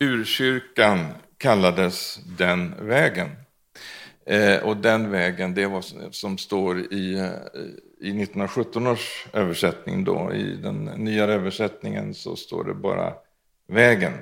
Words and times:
urkyrkan 0.00 1.06
kallades 1.38 2.18
den 2.38 2.74
vägen. 2.86 3.28
Eh, 4.26 4.56
och 4.56 4.76
den 4.76 5.10
vägen, 5.10 5.54
det 5.54 5.66
var 5.66 6.10
som 6.10 6.38
står 6.38 6.78
i, 6.78 7.14
eh, 7.14 7.30
i 8.00 8.12
1917 8.12 8.86
års 8.86 9.26
översättning 9.32 10.04
då. 10.04 10.32
I 10.34 10.56
den 10.56 10.84
nyare 10.84 11.34
översättningen 11.34 12.14
så 12.14 12.36
står 12.36 12.64
det 12.64 12.74
bara 12.74 13.12
vägen. 13.68 14.12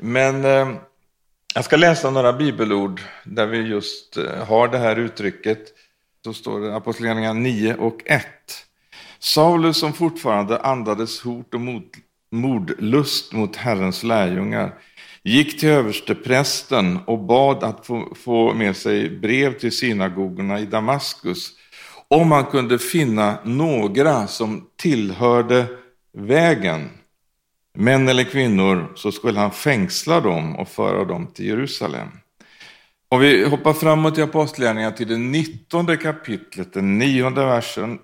Men 0.00 0.44
eh, 0.44 0.68
jag 1.54 1.64
ska 1.64 1.76
läsa 1.76 2.10
några 2.10 2.32
bibelord 2.32 3.00
där 3.24 3.46
vi 3.46 3.58
just 3.58 4.16
eh, 4.16 4.44
har 4.46 4.68
det 4.68 4.78
här 4.78 4.96
uttrycket. 4.96 5.60
Så 6.24 6.32
står 6.34 6.60
det 6.60 6.76
Apostlagärningarna 6.76 7.40
9 7.40 7.74
och 7.74 8.02
1. 8.04 8.26
Saulus 9.18 9.76
som 9.76 9.92
fortfarande 9.92 10.58
andades 10.58 11.20
hot 11.20 11.54
och 11.54 11.60
mordlust 12.34 13.32
mot 13.32 13.56
Herrens 13.56 14.02
lärjungar 14.02 14.74
gick 15.22 15.60
till 15.60 15.68
översteprästen 15.68 16.98
och 17.06 17.18
bad 17.18 17.64
att 17.64 17.86
få, 17.86 18.14
få 18.14 18.54
med 18.54 18.76
sig 18.76 19.10
brev 19.10 19.58
till 19.58 19.72
synagogorna 19.72 20.60
i 20.60 20.66
Damaskus 20.66 21.52
om 22.08 22.28
man 22.28 22.44
kunde 22.44 22.78
finna 22.78 23.38
några 23.44 24.26
som 24.26 24.66
tillhörde 24.76 25.66
vägen, 26.12 26.90
män 27.78 28.08
eller 28.08 28.24
kvinnor, 28.24 28.92
så 28.94 29.12
skulle 29.12 29.40
han 29.40 29.50
fängsla 29.50 30.20
dem 30.20 30.56
och 30.56 30.68
föra 30.68 31.04
dem 31.04 31.26
till 31.26 31.46
Jerusalem. 31.46 32.08
Och 33.08 33.22
vi 33.22 33.44
hoppar 33.48 33.72
framåt 33.72 34.18
i 34.18 34.22
Apostlagärningarna 34.22 34.96
till 34.96 35.08
det 35.08 35.18
19 35.18 35.96
kapitlet, 35.96 36.72
den 36.72 36.98
nionde 36.98 37.44
versen, 37.44 37.98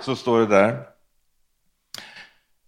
så 0.00 0.16
står 0.16 0.40
det 0.40 0.46
där. 0.46 0.95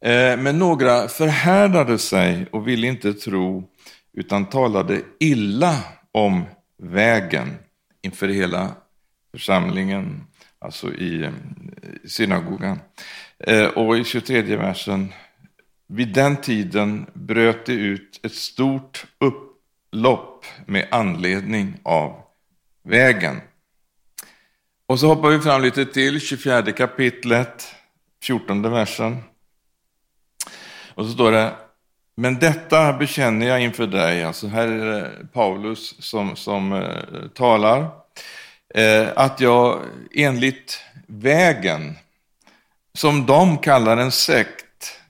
Eh, 0.01 0.37
men 0.37 0.59
några 0.59 1.09
förhärdade 1.09 1.99
sig 1.99 2.47
och 2.53 2.69
ville 2.69 2.87
inte 2.87 3.15
tro 3.15 3.69
utan 4.13 4.47
talade 4.47 5.01
illa 5.21 5.85
om 6.13 6.45
vägen 6.83 7.55
inför 8.03 8.29
hela 8.29 8.75
församlingen, 9.33 10.25
alltså 10.59 10.95
i 10.95 11.31
synagogan. 12.05 12.79
Eh, 13.39 13.67
och 13.67 13.99
i 13.99 14.05
23 14.05 14.57
versen, 14.57 15.13
vid 15.87 16.09
den 16.09 16.37
tiden 16.37 17.07
bröt 17.15 17.67
det 17.67 17.73
ut 17.73 18.21
ett 18.23 18.35
stort 18.35 19.07
upplopp 19.19 20.45
med 20.67 20.89
anledning 20.91 21.75
av 21.83 22.23
vägen. 22.83 23.41
Och 24.87 25.01
så 25.01 25.07
hoppar 25.07 25.31
vi 25.31 25.41
fram 25.41 25.63
lite 25.63 25.87
till, 25.87 26.21
24 26.21 26.73
kapitlet, 26.73 27.75
14 28.23 28.63
versen. 28.63 29.23
Och 30.99 31.05
så 31.05 31.13
står 31.13 31.33
det, 31.33 31.55
men 32.15 32.39
detta 32.39 32.93
bekänner 32.93 33.47
jag 33.47 33.63
inför 33.63 33.87
dig, 33.87 34.25
alltså 34.25 34.47
här 34.47 34.69
är 34.69 34.93
det 34.93 35.27
Paulus 35.33 36.03
som, 36.03 36.37
som 36.37 36.73
eh, 36.73 37.29
talar, 37.35 37.91
eh, 38.75 39.09
att 39.17 39.41
jag 39.41 39.81
enligt 40.15 40.81
vägen, 41.07 41.95
som 42.95 43.27
de 43.27 43.59
kallar 43.59 43.97
en 43.97 44.13
sekt, 44.13 45.01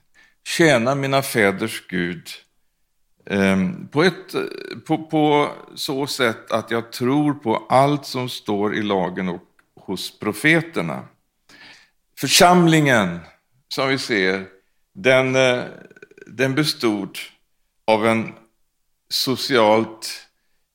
tjänar 0.47 0.95
mina 0.95 1.21
fäders 1.21 1.87
Gud 1.87 2.27
ehm, 3.29 3.87
på, 3.87 4.03
ett, 4.03 4.35
på, 4.87 4.97
på 4.97 5.51
så 5.75 6.07
sätt 6.07 6.51
att 6.51 6.71
jag 6.71 6.91
tror 6.91 7.33
på 7.33 7.65
allt 7.69 8.05
som 8.05 8.29
står 8.29 8.75
i 8.75 8.81
lagen 8.81 9.29
och 9.29 9.43
hos 9.75 10.19
profeterna. 10.19 11.03
Församlingen, 12.19 13.19
som 13.73 13.87
vi 13.87 13.97
ser, 13.97 14.58
den, 15.01 15.35
eh, 15.35 15.63
den 16.27 16.55
bestod 16.55 17.17
av 17.87 18.05
en 18.07 18.33
socialt 19.09 20.27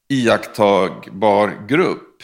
iakttagbar 0.08 1.66
grupp. 1.68 2.22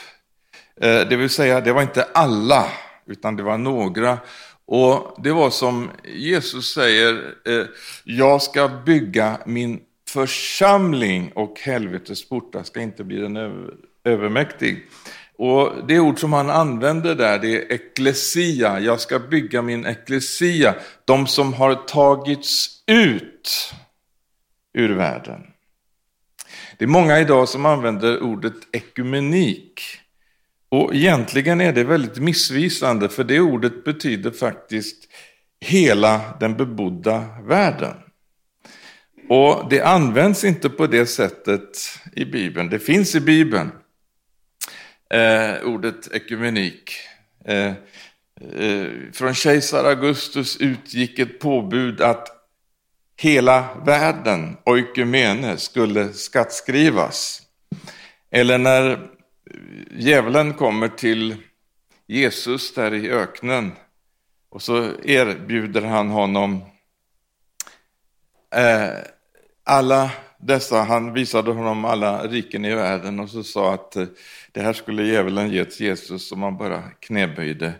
Eh, 0.80 1.08
det 1.08 1.16
vill 1.16 1.30
säga, 1.30 1.60
det 1.60 1.72
var 1.72 1.82
inte 1.82 2.02
alla, 2.02 2.66
utan 3.06 3.36
det 3.36 3.42
var 3.42 3.58
några. 3.58 4.18
Och 4.66 5.22
det 5.22 5.32
var 5.32 5.50
som 5.50 5.90
Jesus 6.04 6.74
säger, 6.74 7.34
eh, 7.44 7.66
jag 8.04 8.42
ska 8.42 8.68
bygga 8.68 9.38
min 9.46 9.80
församling 10.08 11.32
och 11.34 11.60
helvetets 11.60 12.28
portar 12.28 12.62
ska 12.62 12.80
inte 12.80 13.04
bli 13.04 13.16
den 13.16 13.36
övermäktig. 14.04 14.86
Och 15.42 15.72
det 15.88 16.00
ord 16.00 16.18
som 16.18 16.32
han 16.32 16.50
använder 16.50 17.14
där, 17.14 17.38
det 17.38 17.56
är 17.56 17.72
eklesia. 17.72 18.80
Jag 18.80 19.00
ska 19.00 19.18
bygga 19.18 19.62
min 19.62 19.86
eklesia. 19.86 20.74
De 21.04 21.26
som 21.26 21.52
har 21.52 21.74
tagits 21.74 22.82
ut 22.86 23.74
ur 24.74 24.88
världen. 24.88 25.40
Det 26.78 26.84
är 26.84 26.88
många 26.88 27.20
idag 27.20 27.48
som 27.48 27.66
använder 27.66 28.22
ordet 28.22 28.54
ekumenik. 28.72 29.82
Och 30.68 30.94
egentligen 30.94 31.60
är 31.60 31.72
det 31.72 31.84
väldigt 31.84 32.18
missvisande, 32.18 33.08
för 33.08 33.24
det 33.24 33.40
ordet 33.40 33.84
betyder 33.84 34.30
faktiskt 34.30 35.08
hela 35.60 36.20
den 36.40 36.56
bebodda 36.56 37.24
världen. 37.46 37.94
Och 39.28 39.66
det 39.70 39.82
används 39.82 40.44
inte 40.44 40.70
på 40.70 40.86
det 40.86 41.06
sättet 41.06 41.78
i 42.12 42.24
Bibeln. 42.24 42.68
Det 42.70 42.78
finns 42.78 43.14
i 43.14 43.20
Bibeln 43.20 43.70
eh, 45.14 45.64
ordet 45.64 46.14
ekumenik. 46.14 46.92
Eh, 47.44 47.72
eh, 48.60 48.86
från 49.12 49.34
kejsar 49.34 49.84
Augustus 49.84 50.56
utgick 50.56 51.18
ett 51.18 51.38
påbud 51.38 52.00
att 52.00 52.28
hela 53.16 53.68
världen, 53.86 54.56
oikumene, 54.64 55.56
skulle 55.56 56.12
skattskrivas. 56.12 57.42
Eller 58.30 58.58
när 58.58 59.08
djävulen 59.90 60.54
kommer 60.54 60.88
till 60.88 61.36
Jesus 62.06 62.74
där 62.74 62.94
i 62.94 63.10
öknen 63.10 63.72
och 64.50 64.62
så 64.62 64.90
erbjuder 65.04 65.82
han 65.82 66.08
honom 66.08 66.62
eh, 68.54 68.88
alla 69.64 70.10
dessa, 70.42 70.82
han 70.82 71.12
visade 71.12 71.52
honom 71.52 71.84
alla 71.84 72.26
riken 72.26 72.64
i 72.64 72.74
världen 72.74 73.20
och 73.20 73.30
så 73.30 73.42
sa 73.42 73.74
att 73.74 73.96
eh, 73.96 74.06
det 74.52 74.60
här 74.60 74.72
skulle 74.72 75.02
djävulen 75.02 75.50
ge 75.50 75.64
till 75.64 75.86
Jesus 75.86 76.32
om 76.32 76.40
man 76.40 76.56
bara 76.56 76.82
knäböjde 76.82 77.72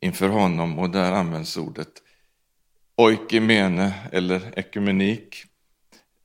inför 0.00 0.28
honom 0.28 0.78
och 0.78 0.90
där 0.90 1.12
används 1.12 1.56
ordet 1.56 1.88
oikimene 2.96 3.94
eller 4.12 4.58
ekumenik. 4.58 5.44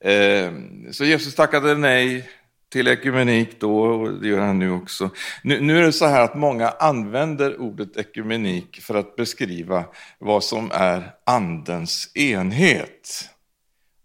Eh, 0.04 0.52
så 0.92 1.04
Jesus 1.04 1.34
tackade 1.34 1.74
nej 1.74 2.30
till 2.72 2.88
ekumenik 2.88 3.60
då 3.60 3.80
och 3.80 4.20
det 4.20 4.28
gör 4.28 4.40
han 4.40 4.58
nu 4.58 4.70
också. 4.70 5.10
Nu, 5.42 5.60
nu, 5.60 5.78
är 5.78 5.82
det 5.82 5.92
så 5.92 6.06
här 6.06 6.24
att 6.24 6.34
många 6.34 6.68
använder 6.68 7.60
ordet 7.60 7.96
ekumenik 7.96 8.80
för 8.80 8.94
att 8.94 9.16
beskriva 9.16 9.84
vad 10.18 10.44
som 10.44 10.70
är 10.74 11.10
andens 11.26 12.16
enhet. 12.16 13.30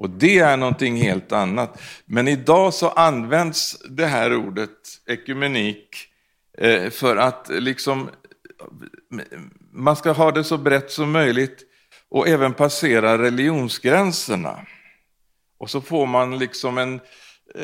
Och 0.02 0.10
det 0.10 0.40
är 0.40 0.58
någonting 0.58 0.96
helt 0.96 1.32
annat. 1.32 1.82
Men 2.06 2.28
idag 2.28 2.74
så 2.74 2.90
används 2.90 3.78
det 3.90 4.06
här 4.06 4.36
ordet 4.36 4.70
ekumenik 5.08 5.96
eh, 6.58 6.90
för 6.90 7.18
att 7.18 7.50
liksom 7.50 8.10
man 9.72 9.96
ska 9.96 10.12
ha 10.12 10.32
det 10.32 10.44
så 10.44 10.58
brett 10.58 10.92
som 10.92 11.12
möjligt 11.12 11.64
och 12.10 12.28
även 12.28 12.54
passera 12.54 13.18
religionsgränserna. 13.18 14.66
Och 15.58 15.70
så 15.70 15.82
får 15.82 16.06
man 16.06 16.40
liksom 16.40 16.78
en, 16.78 17.00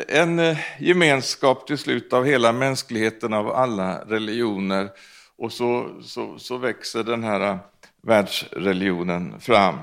en 0.07 0.39
eh, 0.39 0.57
gemenskap 0.79 1.67
till 1.67 1.77
slut 1.77 2.13
av 2.13 2.25
hela 2.25 2.51
mänskligheten, 2.51 3.33
av 3.33 3.51
alla 3.51 4.05
religioner. 4.05 4.89
Och 5.37 5.51
så, 5.51 6.01
så, 6.03 6.39
så 6.39 6.57
växer 6.57 7.03
den 7.03 7.23
här 7.23 7.51
eh, 7.51 7.57
världsreligionen 8.03 9.39
fram. 9.39 9.77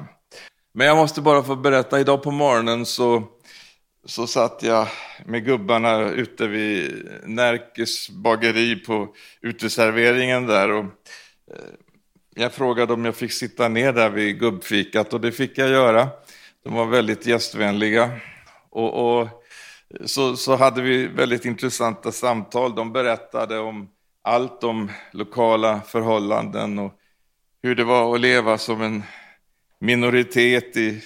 Men 0.77 0.87
jag 0.87 0.97
måste 0.97 1.21
bara 1.21 1.43
få 1.43 1.57
berätta, 1.57 2.01
idag 2.01 2.23
på 2.23 2.31
morgonen 2.31 2.87
så, 2.87 3.23
så 4.05 4.27
satt 4.27 4.63
jag 4.63 4.89
med 5.27 5.45
gubbarna 5.45 6.01
ute 6.01 6.47
vid 6.47 7.09
Närkes 7.25 8.11
bageri 8.11 8.77
på 8.77 9.09
uteserveringen 9.41 10.47
där. 10.47 10.71
Och 10.71 10.85
eh, 10.85 11.75
jag 12.35 12.53
frågade 12.53 12.93
om 12.93 13.05
jag 13.05 13.17
fick 13.17 13.33
sitta 13.33 13.69
ner 13.69 13.93
där 13.93 14.11
vid 14.11 14.41
gubbfikat 14.41 15.13
och 15.13 15.21
det 15.21 15.33
fick 15.33 15.59
jag 15.59 15.69
göra. 15.69 16.09
De 16.65 16.75
var 16.75 16.87
väldigt 16.87 17.27
gästvänliga. 17.27 18.11
Och, 18.71 19.21
och 19.21 19.29
så, 20.05 20.37
så 20.37 20.57
hade 20.57 20.83
vi 20.83 21.07
väldigt 21.07 21.45
intressanta 21.45 22.13
samtal. 22.13 22.75
De 22.75 22.93
berättade 22.93 23.59
om 23.59 23.89
allt 24.23 24.65
om 24.65 24.91
lokala 25.13 25.81
förhållanden 25.81 26.79
och 26.79 26.93
hur 27.63 27.75
det 27.75 27.85
var 27.85 28.15
att 28.15 28.21
leva 28.21 28.59
som 28.59 28.83
en 28.83 29.03
minoritet 29.81 30.77
i 30.77 31.03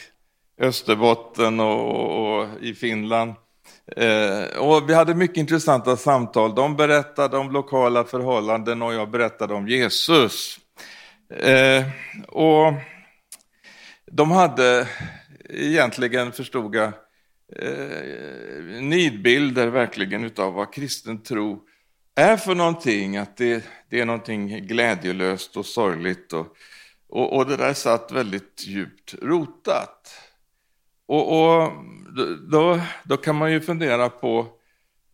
Österbotten 0.60 1.60
och, 1.60 2.38
och 2.38 2.48
i 2.60 2.74
Finland. 2.74 3.34
Eh, 3.96 4.58
och 4.58 4.90
vi 4.90 4.94
hade 4.94 5.14
mycket 5.14 5.36
intressanta 5.36 5.96
samtal. 5.96 6.54
De 6.54 6.76
berättade 6.76 7.38
om 7.38 7.52
lokala 7.52 8.04
förhållanden 8.04 8.82
och 8.82 8.94
jag 8.94 9.10
berättade 9.10 9.54
om 9.54 9.68
Jesus. 9.68 10.58
Eh, 11.34 11.84
och 12.28 12.72
de 14.10 14.30
hade 14.30 14.88
egentligen, 15.50 16.32
förstod 16.32 16.74
jag, 16.74 16.92
eh, 17.56 18.82
nidbilder 18.82 19.66
verkligen 19.66 20.24
utav 20.24 20.52
vad 20.52 20.72
kristen 20.72 21.22
tro 21.22 21.64
är 22.14 22.36
för 22.36 22.54
någonting, 22.54 23.16
att 23.16 23.36
det, 23.36 23.64
det 23.90 24.00
är 24.00 24.04
någonting 24.04 24.66
glädjelöst 24.66 25.56
och 25.56 25.66
sorgligt. 25.66 26.32
Och, 26.32 26.56
och, 27.08 27.36
och 27.36 27.46
det 27.46 27.56
där 27.56 27.74
satt 27.74 28.12
väldigt 28.12 28.64
djupt 28.66 29.14
rotat. 29.22 30.10
Och, 31.06 31.38
och 31.38 31.72
då, 32.50 32.80
då 33.04 33.16
kan 33.16 33.36
man 33.36 33.52
ju 33.52 33.60
fundera 33.60 34.08
på 34.08 34.46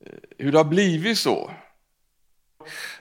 eh, 0.06 0.12
hur 0.38 0.52
det 0.52 0.58
har 0.58 0.64
blivit 0.64 1.19
så. 1.19 1.50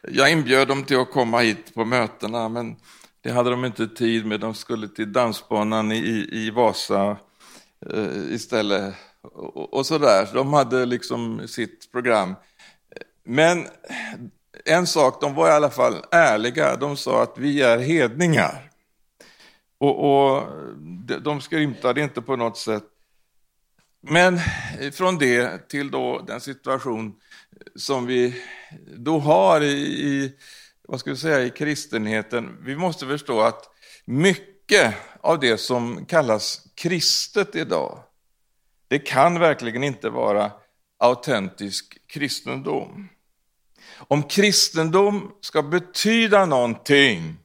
Jag 0.01 0.31
inbjöd 0.31 0.68
dem 0.68 0.84
till 0.84 1.00
att 1.00 1.12
komma 1.12 1.40
hit 1.40 1.74
på 1.74 1.86
mötena, 1.86 2.50
men 2.50 2.75
det 3.22 3.31
hade 3.31 3.50
de 3.50 3.66
inte 3.66 3.88
tid 3.88 4.25
med. 4.25 4.40
De 4.40 4.54
skulle 4.54 4.88
till 4.88 5.13
dansbanan 5.13 5.92
i, 5.92 6.30
i 6.31 6.51
Vasa 6.51 7.18
eh, 7.94 8.34
istället. 8.34 8.96
Och, 9.22 9.74
och 9.74 9.86
sådär. 9.86 10.30
De 10.34 10.54
hade 10.54 10.86
liksom 10.86 11.48
sitt 11.48 11.92
program. 11.92 12.36
Men 13.24 13.68
en 14.66 14.88
sak, 14.88 15.22
de 15.22 15.36
var 15.36 15.48
i 15.48 15.51
alla 15.51 15.69
fall 15.69 16.06
ärliga. 16.12 16.75
De 16.75 16.98
sa 16.98 17.24
att 17.24 17.38
vi 17.38 17.62
är 17.62 17.78
hedningar. 17.78 18.69
Och, 19.83 20.35
och 20.35 20.47
de 21.21 21.41
skrymtade 21.41 22.01
inte 22.01 22.21
på 22.21 22.35
något 22.35 22.57
sätt. 22.57 22.83
Men 24.01 24.39
från 24.94 25.18
det 25.18 25.69
till 25.69 25.91
då 25.91 26.19
den 26.27 26.41
situation 26.41 27.15
som 27.75 28.06
vi 28.06 28.44
då 28.97 29.19
har 29.19 29.62
i, 29.62 29.71
i, 29.81 30.33
vad 30.88 31.00
ska 31.00 31.09
vi 31.09 31.18
säga, 31.18 31.45
i 31.45 31.50
kristenheten. 31.50 32.57
Vi 32.62 32.75
måste 32.75 33.07
förstå 33.07 33.41
att 33.41 33.69
mycket 34.06 34.95
av 35.21 35.39
det 35.39 35.57
som 35.57 36.06
kallas 36.06 36.62
kristet 36.75 37.56
idag, 37.56 38.00
det 38.88 39.00
kan 39.00 39.39
verkligen 39.39 39.83
inte 39.83 40.09
vara 40.09 40.51
autentisk 41.00 42.07
kristendom. 42.07 43.09
Om 43.97 44.24
kristendom 44.24 45.31
ska 45.41 45.62
betyda 45.62 46.45
någonting 46.45 47.38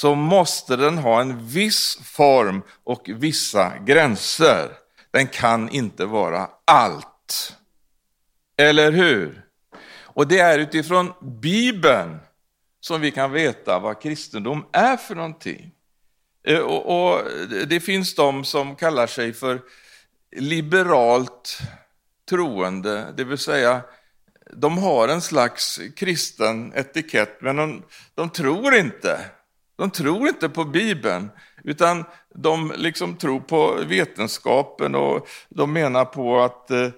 så 0.00 0.14
måste 0.14 0.76
den 0.76 0.98
ha 0.98 1.20
en 1.20 1.46
viss 1.46 1.98
form 2.02 2.62
och 2.84 3.02
vissa 3.06 3.78
gränser. 3.78 4.70
Den 5.10 5.26
kan 5.26 5.68
inte 5.68 6.06
vara 6.06 6.50
allt. 6.64 7.56
Eller 8.56 8.92
hur? 8.92 9.44
Och 10.02 10.28
det 10.28 10.38
är 10.38 10.58
utifrån 10.58 11.12
Bibeln 11.42 12.18
som 12.80 13.00
vi 13.00 13.10
kan 13.10 13.32
veta 13.32 13.78
vad 13.78 14.02
kristendom 14.02 14.64
är 14.72 14.96
för 14.96 15.14
någonting. 15.14 15.70
Eh, 16.46 16.58
och, 16.58 17.12
och 17.12 17.24
det 17.66 17.80
finns 17.80 18.14
de 18.14 18.44
som 18.44 18.76
kallar 18.76 19.06
sig 19.06 19.32
för 19.32 19.60
liberalt 20.36 21.58
troende, 22.28 23.14
det 23.16 23.24
vill 23.24 23.38
säga 23.38 23.80
de 24.52 24.78
har 24.78 25.08
en 25.08 25.20
slags 25.20 25.80
kristen 25.96 26.72
etikett, 26.74 27.40
men 27.40 27.56
de, 27.56 27.82
de 28.14 28.30
tror 28.30 28.74
inte. 28.74 29.20
De 29.80 29.90
tror 29.90 30.28
inte 30.28 30.48
på 30.48 30.64
Bibeln, 30.64 31.30
utan 31.64 32.04
de 32.34 32.72
liksom 32.76 33.16
tror 33.16 33.40
på 33.40 33.74
vetenskapen 33.86 34.94
och 34.94 35.28
de 35.48 35.72
menar 35.72 36.04
på 36.04 36.40
att 36.40 36.70
eh, 36.70 36.88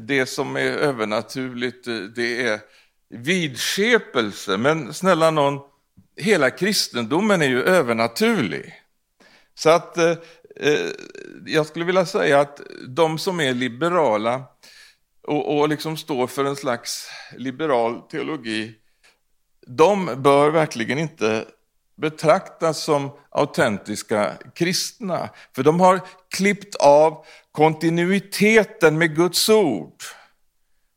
det 0.00 0.26
som 0.26 0.56
är 0.56 0.60
övernaturligt, 0.60 1.86
eh, 1.86 1.94
det 1.94 2.46
är 2.46 2.60
vidskepelse. 3.08 4.56
Men 4.56 4.94
snälla 4.94 5.30
någon, 5.30 5.60
hela 6.16 6.50
kristendomen 6.50 7.42
är 7.42 7.48
ju 7.48 7.62
övernaturlig. 7.62 8.74
Så 9.54 9.70
att 9.70 9.98
eh, 9.98 10.16
eh, 10.56 10.90
jag 11.46 11.66
skulle 11.66 11.84
vilja 11.84 12.06
säga 12.06 12.40
att 12.40 12.60
de 12.88 13.18
som 13.18 13.40
är 13.40 13.54
liberala 13.54 14.42
och, 15.26 15.58
och 15.58 15.68
liksom 15.68 15.96
står 15.96 16.26
för 16.26 16.44
en 16.44 16.56
slags 16.56 17.10
liberal 17.36 18.00
teologi, 18.00 18.74
de 19.66 20.10
bör 20.22 20.50
verkligen 20.50 20.98
inte 20.98 21.44
betraktas 21.96 22.82
som 22.82 23.10
autentiska 23.30 24.32
kristna. 24.54 25.28
För 25.54 25.62
de 25.62 25.80
har 25.80 26.00
klippt 26.30 26.74
av 26.74 27.24
kontinuiteten 27.52 28.98
med 28.98 29.16
Guds 29.16 29.48
ord. 29.48 30.02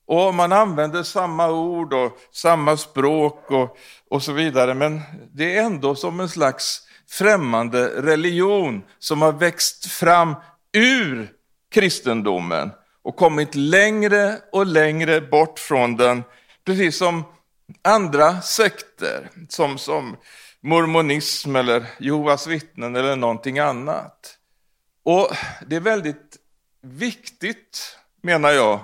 Och 0.05 0.33
man 0.33 0.51
använder 0.51 1.03
samma 1.03 1.51
ord 1.51 1.93
och 1.93 2.17
samma 2.31 2.77
språk 2.77 3.51
och, 3.51 3.77
och 4.09 4.23
så 4.23 4.31
vidare, 4.31 4.73
men 4.73 5.01
det 5.33 5.57
är 5.57 5.63
ändå 5.63 5.95
som 5.95 6.19
en 6.19 6.29
slags 6.29 6.81
främmande 7.09 7.87
religion 8.01 8.83
som 8.99 9.21
har 9.21 9.31
växt 9.31 9.85
fram 9.85 10.35
ur 10.73 11.31
kristendomen 11.71 12.71
och 13.01 13.15
kommit 13.15 13.55
längre 13.55 14.37
och 14.51 14.65
längre 14.65 15.21
bort 15.21 15.59
från 15.59 15.95
den, 15.95 16.23
precis 16.65 16.97
som 16.97 17.23
andra 17.81 18.41
sekter, 18.41 19.29
som, 19.49 19.77
som 19.77 20.17
mormonism 20.63 21.55
eller 21.55 21.85
Jehovas 21.97 22.47
vittnen 22.47 22.95
eller 22.95 23.15
någonting 23.15 23.59
annat. 23.59 24.37
Och 25.03 25.27
det 25.67 25.75
är 25.75 25.79
väldigt 25.79 26.37
viktigt, 26.81 27.97
menar 28.21 28.51
jag, 28.51 28.79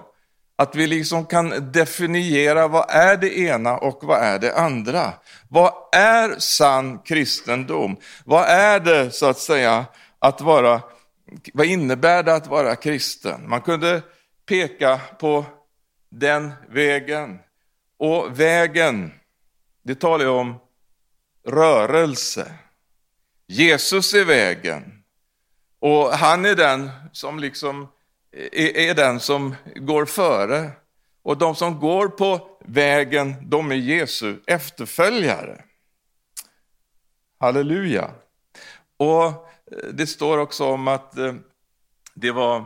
att 0.56 0.76
vi 0.76 0.88
liksom 0.88 1.26
kan 1.26 1.72
definiera 1.72 2.68
vad 2.68 2.86
är 2.90 3.18
det 3.18 3.38
ena 3.38 3.78
och 3.78 4.00
vad 4.04 4.20
är 4.20 4.40
det 4.40 4.56
andra. 4.56 5.14
Vad 5.50 5.74
är 5.92 6.36
sann 6.40 7.00
kristendom? 7.00 7.98
Vad 8.26 8.44
är 8.50 8.80
det 8.80 9.12
så 9.12 9.26
att 9.26 9.40
säga 9.40 9.86
att 10.20 10.42
vara, 10.42 10.82
vad 11.54 11.66
innebär 11.66 12.24
det 12.24 12.36
att 12.36 12.48
vara 12.48 12.76
kristen? 12.76 13.50
Man 13.50 13.62
kunde 13.62 14.02
peka 14.46 15.02
på 15.20 15.46
den 16.10 16.52
vägen. 16.70 17.40
Och 17.98 18.40
vägen, 18.40 19.12
det 19.84 19.96
talar 19.96 20.26
jag 20.26 20.36
om 20.36 20.56
rörelse. 21.46 22.54
Jesus 23.48 24.14
är 24.14 24.26
vägen. 24.26 25.04
Och 25.80 26.12
han 26.12 26.46
är 26.46 26.56
den 26.56 26.92
som 27.12 27.40
liksom 27.40 27.88
är, 28.32 28.78
är 28.78 28.94
den 28.94 29.20
som 29.20 29.56
går 29.76 30.06
före. 30.06 30.72
Och 31.22 31.38
de 31.38 31.56
som 31.56 31.80
går 31.80 32.08
på 32.08 32.50
vägen, 32.66 33.50
de 33.50 33.72
är 33.72 33.76
Jesu 33.76 34.36
efterföljare. 34.48 35.64
Halleluja. 37.40 38.12
Och 38.98 39.26
eh, 39.26 39.34
det 39.94 40.08
står 40.08 40.38
också 40.38 40.66
om 40.66 40.88
att 40.88 41.18
eh, 41.18 41.34
det 42.14 42.32
var 42.32 42.66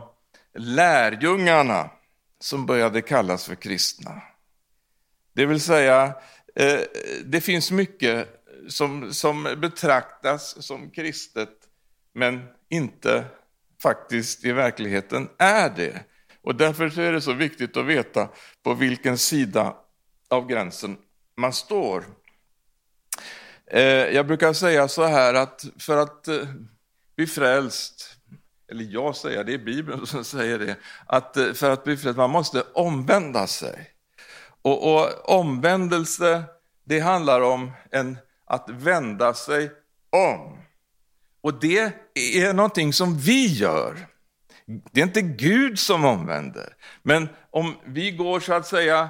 lärjungarna 0.54 1.90
som 2.40 2.66
började 2.66 3.02
kallas 3.02 3.44
för 3.46 3.54
kristna. 3.54 4.22
Det 5.32 5.46
vill 5.46 5.60
säga, 5.60 6.14
eh, 6.54 6.80
det 7.24 7.40
finns 7.40 7.70
mycket 7.70 8.39
som, 8.68 9.14
som 9.14 9.42
betraktas 9.42 10.66
som 10.66 10.90
kristet, 10.90 11.50
men 12.14 12.48
inte 12.68 13.24
faktiskt 13.82 14.44
i 14.44 14.52
verkligheten 14.52 15.28
är 15.38 15.70
det. 15.70 16.04
Och 16.42 16.54
därför 16.54 16.98
är 16.98 17.12
det 17.12 17.20
så 17.20 17.32
viktigt 17.32 17.76
att 17.76 17.86
veta 17.86 18.28
på 18.62 18.74
vilken 18.74 19.18
sida 19.18 19.76
av 20.28 20.46
gränsen 20.46 20.96
man 21.36 21.52
står. 21.52 22.04
Eh, 23.66 23.82
jag 23.82 24.26
brukar 24.26 24.52
säga 24.52 24.88
så 24.88 25.04
här 25.04 25.34
att 25.34 25.64
för 25.78 25.96
att 25.96 26.28
eh, 26.28 26.48
bli 27.16 27.26
frälst, 27.26 28.16
eller 28.70 28.84
jag 28.84 29.16
säger 29.16 29.44
det, 29.44 29.54
är 29.54 29.58
Bibeln 29.58 30.06
som 30.06 30.24
säger 30.24 30.58
det, 30.58 30.76
att 31.06 31.36
eh, 31.36 31.52
för 31.52 31.70
att 31.70 31.84
bli 31.84 31.96
frälst 31.96 32.16
man 32.16 32.30
måste 32.30 32.62
omvända 32.74 33.46
sig. 33.46 33.90
Och, 34.62 34.94
och 34.94 35.28
omvändelse, 35.38 36.42
det 36.84 37.00
handlar 37.00 37.40
om 37.40 37.70
en 37.90 38.18
vända 38.68 39.34
sig 39.34 39.70
om. 40.10 40.58
Och 41.40 41.54
det 41.54 41.92
är 42.14 42.52
någonting 42.52 42.92
som 42.92 43.18
vi 43.18 43.46
gör. 43.46 44.06
Det 44.92 45.00
är 45.00 45.04
inte 45.04 45.22
Gud 45.22 45.78
som 45.78 46.04
omvänder. 46.04 46.76
Men 47.02 47.28
om 47.50 47.74
vi 47.84 48.10
går 48.10 48.40
så 48.40 48.52
att 48.52 48.66
säga 48.66 49.08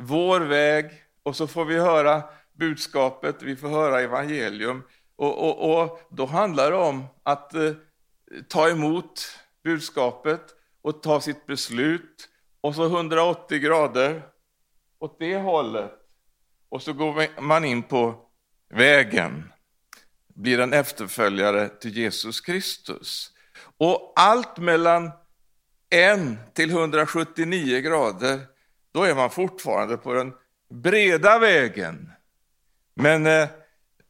vår 0.00 0.40
väg 0.40 0.90
och 1.22 1.36
så 1.36 1.46
får 1.46 1.64
vi 1.64 1.78
höra 1.78 2.22
budskapet, 2.52 3.42
vi 3.42 3.56
får 3.56 3.68
höra 3.68 4.00
evangelium. 4.00 4.82
Och, 5.16 5.48
och, 5.48 5.82
och 5.82 6.00
då 6.10 6.26
handlar 6.26 6.70
det 6.70 6.76
om 6.76 7.04
att 7.22 7.54
eh, 7.54 7.72
ta 8.48 8.68
emot 8.68 9.38
budskapet 9.64 10.42
och 10.82 11.02
ta 11.02 11.20
sitt 11.20 11.46
beslut 11.46 12.28
och 12.60 12.74
så 12.74 12.86
180 12.86 13.58
grader 13.58 14.22
åt 14.98 15.18
det 15.18 15.36
hållet. 15.36 15.92
Och 16.68 16.82
så 16.82 16.92
går 16.92 17.40
man 17.40 17.64
in 17.64 17.82
på 17.82 18.28
vägen 18.72 19.52
blir 20.34 20.60
en 20.60 20.72
efterföljare 20.72 21.68
till 21.68 21.96
Jesus 21.96 22.40
Kristus. 22.40 23.30
Och 23.78 24.12
allt 24.16 24.58
mellan 24.58 25.10
1 25.90 26.54
till 26.54 26.70
179 26.70 27.80
grader, 27.80 28.40
då 28.92 29.02
är 29.02 29.14
man 29.14 29.30
fortfarande 29.30 29.96
på 29.96 30.14
den 30.14 30.32
breda 30.70 31.38
vägen. 31.38 32.10
Men 32.94 33.26
eh, 33.26 33.48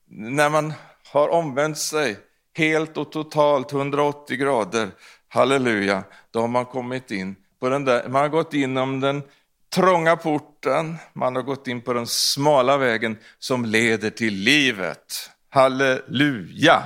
när 0.06 0.50
man 0.50 0.72
har 1.12 1.28
omvänt 1.28 1.78
sig 1.78 2.18
helt 2.54 2.96
och 2.96 3.12
totalt 3.12 3.72
180 3.72 4.36
grader, 4.36 4.88
halleluja, 5.28 6.04
då 6.30 6.40
har 6.40 6.48
man 6.48 6.64
kommit 6.64 7.10
in 7.10 7.36
på 7.60 7.68
den 7.68 7.84
där, 7.84 8.08
man 8.08 8.22
har 8.22 8.28
gått 8.28 8.54
inom 8.54 9.00
den 9.00 9.22
trånga 9.74 10.16
porten, 10.16 10.96
man 11.12 11.36
har 11.36 11.42
gått 11.42 11.68
in 11.68 11.80
på 11.80 11.92
den 11.92 12.06
smala 12.06 12.76
vägen 12.76 13.18
som 13.38 13.64
leder 13.64 14.10
till 14.10 14.34
livet. 14.34 15.30
Halleluja! 15.48 16.82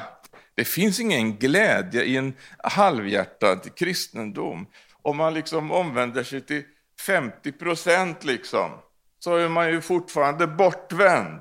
Det 0.55 0.65
finns 0.65 1.01
ingen 1.01 1.37
glädje 1.37 2.03
i 2.03 2.17
en 2.17 2.35
halvhjärtad 2.59 3.75
kristendom. 3.77 4.67
Om 5.03 5.17
man 5.17 5.35
liksom 5.35 5.73
omvänder 5.73 6.25
sig 6.25 6.41
till 6.41 6.63
50 7.07 7.53
procent 7.53 8.25
liksom, 8.25 8.71
så 9.19 9.37
är 9.37 9.49
man 9.49 9.71
ju 9.71 9.81
fortfarande 9.81 10.47
bortvänd. 10.47 11.41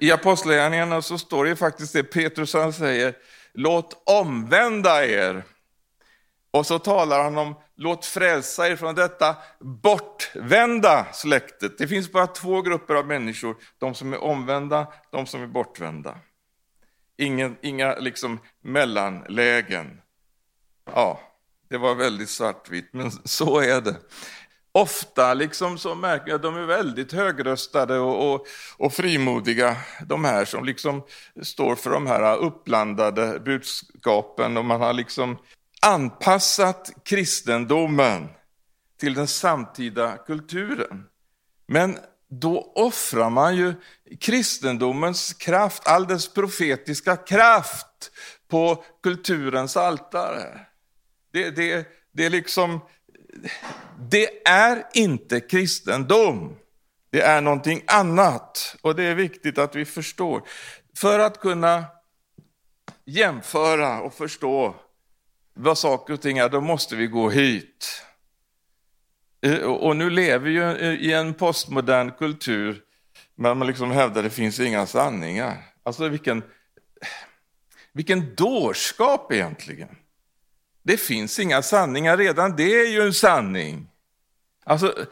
I 0.00 0.12
Apostlagärningarna 0.12 1.02
så 1.02 1.18
står 1.18 1.44
det 1.44 1.56
faktiskt 1.56 1.92
det 1.92 2.02
Petrus 2.02 2.54
han 2.54 2.72
säger, 2.72 3.14
låt 3.54 4.02
omvända 4.06 5.06
er. 5.06 5.42
Och 6.58 6.66
så 6.66 6.78
talar 6.78 7.22
han 7.22 7.38
om, 7.38 7.54
låt 7.76 8.04
frälsa 8.04 8.68
er 8.68 8.76
från 8.76 8.94
detta 8.94 9.36
bortvända 9.60 11.06
släktet. 11.12 11.78
Det 11.78 11.88
finns 11.88 12.12
bara 12.12 12.26
två 12.26 12.62
grupper 12.62 12.94
av 12.94 13.06
människor, 13.06 13.56
de 13.78 13.94
som 13.94 14.12
är 14.12 14.24
omvända, 14.24 14.86
de 15.10 15.26
som 15.26 15.42
är 15.42 15.46
bortvända. 15.46 16.18
Ingen, 17.16 17.56
inga 17.62 17.94
liksom 17.94 18.38
mellanlägen. 18.62 20.00
Ja, 20.94 21.20
det 21.70 21.78
var 21.78 21.94
väldigt 21.94 22.30
svartvitt, 22.30 22.88
men 22.92 23.10
så 23.10 23.60
är 23.60 23.80
det. 23.80 23.96
Ofta 24.72 25.34
liksom 25.34 25.78
så 25.78 25.94
märker 25.94 26.28
jag 26.28 26.36
att 26.36 26.42
de 26.42 26.56
är 26.56 26.66
väldigt 26.66 27.12
högröstade 27.12 27.98
och, 27.98 28.34
och, 28.34 28.46
och, 28.76 28.92
frimodiga, 28.92 29.76
de 30.06 30.24
här 30.24 30.44
som 30.44 30.64
liksom 30.64 31.02
står 31.42 31.74
för 31.74 31.90
de 31.90 32.06
här 32.06 32.36
uppblandade 32.36 33.40
budskapen 33.40 34.56
och 34.56 34.64
man 34.64 34.80
har 34.80 34.92
liksom 34.92 35.38
anpassat 35.82 36.90
kristendomen 37.04 38.28
till 39.00 39.14
den 39.14 39.28
samtida 39.28 40.16
kulturen. 40.16 41.04
Men 41.66 41.98
då 42.30 42.72
offrar 42.74 43.30
man 43.30 43.56
ju 43.56 43.74
kristendomens 44.20 45.32
kraft, 45.32 45.86
all 45.86 46.06
dess 46.06 46.34
profetiska 46.34 47.16
kraft 47.16 48.10
på 48.48 48.84
kulturens 49.02 49.76
altare. 49.76 50.60
Det, 51.32 51.50
det, 51.50 51.88
det, 52.12 52.26
är 52.26 52.30
liksom, 52.30 52.80
det 53.98 54.48
är 54.48 54.86
inte 54.94 55.40
kristendom. 55.40 56.56
Det 57.10 57.20
är 57.20 57.40
någonting 57.40 57.82
annat 57.86 58.76
och 58.82 58.94
det 58.94 59.02
är 59.04 59.14
viktigt 59.14 59.58
att 59.58 59.74
vi 59.74 59.84
förstår. 59.84 60.42
För 60.96 61.18
att 61.18 61.40
kunna 61.40 61.84
jämföra 63.04 64.00
och 64.00 64.14
förstå 64.14 64.74
vad 65.58 65.78
saker 65.78 66.14
och 66.14 66.20
ting 66.20 66.38
är, 66.38 66.48
då 66.48 66.60
måste 66.60 66.96
vi 66.96 67.06
gå 67.06 67.30
hit. 67.30 68.02
Eh, 69.40 69.58
och 69.58 69.96
nu 69.96 70.10
lever 70.10 70.44
vi 70.44 70.50
ju 70.50 70.96
i 70.96 71.12
en 71.12 71.34
postmodern 71.34 72.10
kultur, 72.10 72.82
men 73.34 73.58
man 73.58 73.66
liksom 73.66 73.90
hävdar 73.90 74.20
att 74.20 74.24
det 74.24 74.30
finns 74.30 74.60
inga 74.60 74.86
sanningar. 74.86 75.56
Alltså 75.82 76.08
vilken, 76.08 76.42
vilken 77.92 78.34
dårskap 78.34 79.32
egentligen. 79.32 79.88
Det 80.82 80.96
finns 80.96 81.38
inga 81.38 81.62
sanningar, 81.62 82.16
redan 82.16 82.56
det 82.56 82.80
är 82.80 82.88
ju 82.88 83.02
en 83.02 83.14
sanning. 83.14 83.88
Alltså, 84.64 85.06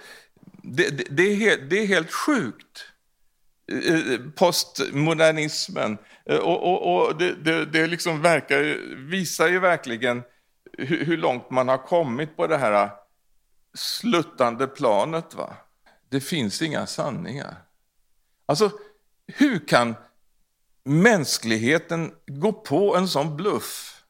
det, 0.63 0.89
det, 0.91 1.05
det, 1.11 1.23
är, 1.23 1.37
helt, 1.37 1.71
det 1.71 1.79
är 1.79 1.87
helt 1.87 2.13
sjukt. 2.13 2.85
Eh, 3.73 3.95
eh, 3.95 4.21
postmodernismen. 4.37 5.99
Och, 6.25 6.63
och, 6.63 7.07
och 7.07 7.19
det, 7.19 7.35
det, 7.35 7.65
det 7.65 7.87
liksom 7.87 8.23
verkar, 8.23 8.79
visar 9.11 9.49
ju 9.49 9.59
verkligen 9.59 10.23
hur, 10.77 11.05
hur 11.05 11.17
långt 11.17 11.51
man 11.51 11.69
har 11.69 11.79
kommit 11.79 12.37
på 12.37 12.47
det 12.47 12.57
här 12.57 12.85
äh, 12.85 12.91
sluttande 13.75 14.67
planet. 14.67 15.35
Va? 15.35 15.57
Det 16.09 16.21
finns 16.21 16.63
inga 16.63 16.87
sanningar. 16.87 17.57
Alltså, 18.47 18.71
hur 19.27 19.69
kan 19.69 19.95
mänskligheten 20.85 22.13
gå 22.27 22.53
på 22.53 22.97
en 22.97 23.09
sån 23.09 23.37
bluff? 23.37 24.03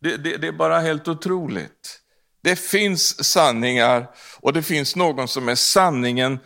Det, 0.00 0.16
det, 0.16 0.36
det, 0.36 0.46
är 0.46 0.52
bara 0.52 0.80
helt 0.80 1.08
otroligt. 1.08 2.00
Det 2.42 2.56
finns 2.56 3.24
sanningar 3.24 4.10
och 4.40 4.52
det 4.52 4.62
finns 4.62 4.96
någon 4.96 5.28
som 5.28 5.48
är 5.48 5.54
sanningen 5.54 6.38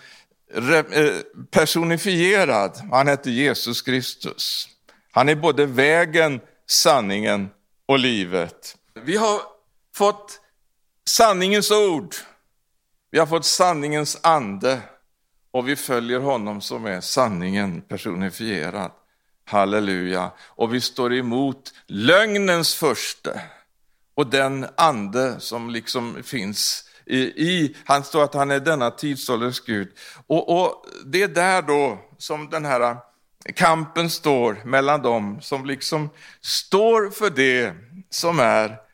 äh, 0.55 1.11
personifierad. 1.51 2.77
Han 2.93 3.09
heter 3.09 3.31
Jesus 3.31 3.83
Kristus. 3.83 4.69
Han 5.13 5.29
är 5.29 5.35
både 5.35 5.67
vägen, 5.67 6.41
sanningen 6.67 7.51
och 7.87 7.99
livet. 7.99 8.77
Vi 9.05 9.17
har 9.17 9.41
fått 9.95 10.41
sanningens 11.07 11.71
ord 11.71 12.15
vi 13.13 13.19
har 13.19 13.27
fått 13.27 13.45
sanningens 13.45 14.19
ande 14.23 14.81
och 15.51 15.69
vi 15.69 15.77
följer 15.77 16.21
honom 16.21 16.61
som 16.61 16.87
är 16.87 17.01
sanningen 17.01 17.81
personifierad. 17.81 18.91
Halleluja. 19.45 20.31
Och 20.41 20.75
vi 20.75 20.81
står 20.81 21.15
emot 21.15 21.73
lögnens 21.87 22.75
första 22.75 23.31
och 24.15 24.27
den 24.27 24.67
ande 24.77 25.41
som 25.41 25.71
liksom 25.71 26.23
finns 26.23 26.85
i, 27.07 27.19
i 27.21 27.77
han 27.85 28.05
står 28.05 28.25
att 28.25 28.35
han 28.35 28.51
är 28.51 28.61
denna 28.61 28.91
tidsålders 28.91 29.61
Gud. 29.61 29.89
Och, 30.27 30.63
och 30.63 30.87
det 31.07 31.23
är 31.23 31.29
där 31.29 31.63
då 31.63 31.99
som 32.19 32.51
den 32.51 32.65
här 32.65 32.97
kampen 33.55 34.11
står 34.11 34.61
mellan 34.65 35.03
dem 35.03 35.41
som 35.41 35.67
liksom 35.67 36.11
står 36.41 37.11
för 37.11 37.31
det 37.31 37.75
som 38.11 38.41
är 38.41 38.90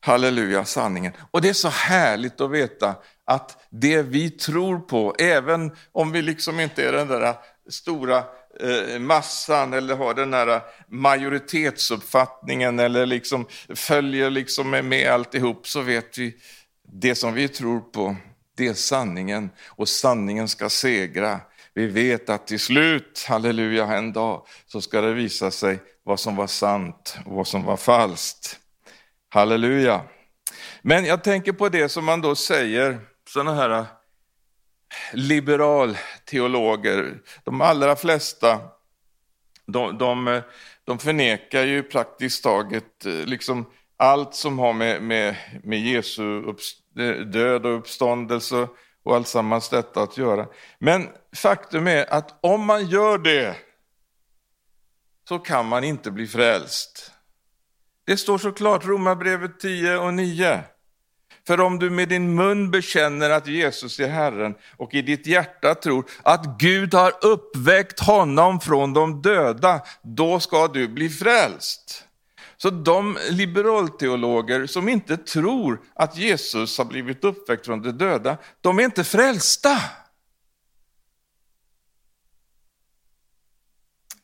halleluja 0.00 0.64
sanningen. 0.64 1.12
Och 1.30 1.42
det 1.42 1.48
är 1.48 1.52
så 1.52 1.68
härligt 1.68 2.40
att 2.40 2.50
veta 2.50 2.94
att 3.24 3.66
det 3.70 4.02
vi 4.02 4.30
tror 4.30 4.78
på, 4.78 5.14
även 5.18 5.72
om 5.92 6.12
vi 6.12 6.22
liksom 6.22 6.60
inte 6.60 6.88
är 6.88 6.92
den 6.92 7.08
där 7.08 7.34
stora 7.70 8.24
eh, 8.60 8.98
massan 8.98 9.72
eller 9.72 9.96
har 9.96 10.14
den 10.14 10.32
här 10.32 10.60
majoritetsuppfattningen 10.88 12.78
eller 12.78 13.06
liksom 13.06 13.46
följer 13.74 14.30
liksom 14.30 14.70
med 14.70 15.10
alltihop, 15.10 15.68
så 15.68 15.80
vet 15.80 16.18
vi 16.18 16.36
det 16.92 17.14
som 17.14 17.34
vi 17.34 17.48
tror 17.48 17.80
på, 17.80 18.16
det 18.56 18.66
är 18.66 18.74
sanningen 18.74 19.50
och 19.66 19.88
sanningen 19.88 20.48
ska 20.48 20.70
segra. 20.70 21.40
Vi 21.74 21.86
vet 21.86 22.30
att 22.30 22.46
till 22.46 22.60
slut, 22.60 23.24
halleluja, 23.28 23.86
en 23.86 24.12
dag 24.12 24.46
så 24.66 24.80
ska 24.80 25.00
det 25.00 25.12
visa 25.12 25.50
sig 25.50 25.78
vad 26.02 26.20
som 26.20 26.36
var 26.36 26.46
sant 26.46 27.18
och 27.26 27.32
vad 27.32 27.46
som 27.46 27.64
var 27.64 27.76
falskt. 27.76 28.60
Halleluja. 29.32 30.02
Men 30.82 31.04
jag 31.04 31.24
tänker 31.24 31.52
på 31.52 31.68
det 31.68 31.88
som 31.88 32.04
man 32.04 32.20
då 32.20 32.34
säger 32.34 33.00
sådana 33.28 33.54
här 33.54 33.70
äh, 33.70 33.84
liberalteologer, 35.12 37.18
de 37.44 37.60
allra 37.60 37.96
flesta, 37.96 38.60
de, 39.66 39.98
de, 39.98 40.42
de 40.84 40.98
förnekar 40.98 41.62
ju 41.62 41.82
praktiskt 41.82 42.44
taget 42.44 43.06
äh, 43.06 43.12
liksom 43.12 43.70
allt 43.96 44.34
som 44.34 44.58
har 44.58 44.72
med, 44.72 45.02
med, 45.02 45.36
med 45.64 45.80
Jesu 45.80 46.42
död 47.24 47.66
och 47.66 47.78
uppståndelse 47.78 48.68
och 49.02 49.16
alltsammans 49.16 49.68
detta 49.68 50.02
att 50.02 50.18
göra. 50.18 50.46
Men 50.78 51.08
faktum 51.36 51.86
är 51.86 52.12
att 52.12 52.44
om 52.44 52.64
man 52.64 52.86
gör 52.86 53.18
det 53.18 53.56
så 55.28 55.38
kan 55.38 55.66
man 55.66 55.84
inte 55.84 56.10
bli 56.10 56.26
frälst. 56.26 57.12
Det 58.10 58.16
står 58.16 58.38
såklart 58.38 58.84
Romarbrevet 58.84 59.60
10 59.60 59.96
och 59.96 60.14
9. 60.14 60.64
För 61.46 61.60
om 61.60 61.78
du 61.78 61.90
med 61.90 62.08
din 62.08 62.34
mun 62.34 62.70
bekänner 62.70 63.30
att 63.30 63.46
Jesus 63.46 64.00
är 64.00 64.08
Herren 64.08 64.54
och 64.76 64.94
i 64.94 65.02
ditt 65.02 65.26
hjärta 65.26 65.74
tror 65.74 66.04
att 66.22 66.58
Gud 66.58 66.94
har 66.94 67.12
uppväckt 67.24 68.00
honom 68.00 68.60
från 68.60 68.92
de 68.92 69.22
döda, 69.22 69.82
då 70.02 70.40
ska 70.40 70.68
du 70.68 70.88
bli 70.88 71.08
frälst. 71.08 72.04
Så 72.56 72.70
de 72.70 73.18
liberalteologer 73.30 74.66
som 74.66 74.88
inte 74.88 75.16
tror 75.16 75.80
att 75.94 76.16
Jesus 76.16 76.78
har 76.78 76.84
blivit 76.84 77.24
uppväckt 77.24 77.66
från 77.66 77.82
de 77.82 77.90
döda, 77.90 78.36
de 78.60 78.78
är 78.78 78.82
inte 78.82 79.04
frälsta. 79.04 79.76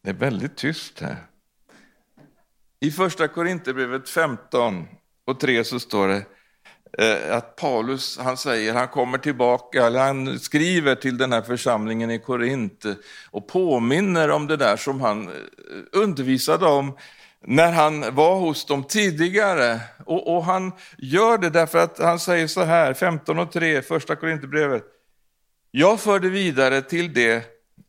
Det 0.03 0.11
är 0.11 0.15
väldigt 0.15 0.57
tyst 0.57 1.01
här. 1.01 1.27
I 2.87 2.91
första 2.91 3.29
Korinthierbrevet 3.29 4.09
15 4.09 4.87
och 5.27 5.41
3 5.41 5.65
så 5.65 5.81
står 5.81 6.09
det, 6.09 6.25
eh, 6.99 7.37
att 7.37 7.57
Paulus, 7.57 8.19
han 8.19 8.37
säger, 8.37 8.75
han 8.75 8.89
kommer 8.89 9.19
tillbaka, 9.19 9.87
eller 9.87 10.01
han 10.01 10.39
skriver 10.39 10.95
till 10.95 11.19
den 11.19 11.33
här 11.33 11.43
församlingen 11.43 12.11
i 12.11 12.19
Korint 12.19 12.85
och 13.31 13.49
påminner 13.49 14.31
om 14.31 14.47
det 14.47 14.57
där 14.57 14.77
som 14.77 15.01
han 15.01 15.29
eh, 15.29 15.35
undervisade 15.93 16.67
om 16.67 16.97
när 17.47 17.73
han 17.73 18.15
var 18.15 18.37
hos 18.41 18.67
dem 18.67 18.85
tidigare. 18.85 19.81
Och, 20.05 20.37
och 20.37 20.45
han 20.45 20.73
gör 20.99 21.39
det 21.39 21.51
därför 21.51 21.79
att 21.79 21.99
han 21.99 22.19
säger 22.19 22.47
så 22.47 22.63
här, 22.63 22.95
15 22.95 23.39
och 23.39 23.53
3, 23.53 23.83
första 23.83 24.17
Korinthierbrevet. 24.17 24.85
Jag 25.71 26.01
förde 26.01 26.29
vidare 26.29 26.83
till, 26.83 27.15
det, 27.15 27.45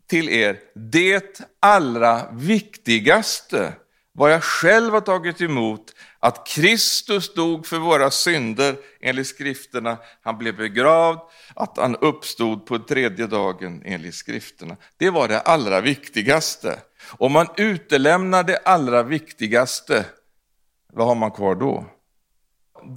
till 0.09 0.29
er 0.29 0.59
det 0.75 1.41
allra 1.59 2.31
viktigaste, 2.31 3.73
vad 4.17 4.31
jag 4.31 4.43
själv 4.43 4.93
har 4.93 5.01
tagit 5.01 5.41
emot, 5.41 5.95
att 6.19 6.47
Kristus 6.47 7.33
dog 7.33 7.67
för 7.67 7.77
våra 7.77 8.11
synder 8.11 8.75
enligt 9.01 9.27
skrifterna, 9.27 9.97
han 10.21 10.37
blev 10.37 10.57
begravd, 10.57 11.19
att 11.55 11.77
han 11.77 11.95
uppstod 11.95 12.65
på 12.65 12.79
tredje 12.79 13.27
dagen 13.27 13.81
enligt 13.85 14.15
skrifterna. 14.15 14.77
Det 14.97 15.09
var 15.09 15.27
det 15.27 15.39
allra 15.39 15.81
viktigaste. 15.81 16.79
Om 17.17 17.31
man 17.31 17.47
utelämnar 17.57 18.43
det 18.43 18.57
allra 18.57 19.03
viktigaste, 19.03 20.05
vad 20.93 21.07
har 21.07 21.15
man 21.15 21.31
kvar 21.31 21.55
då? 21.55 21.85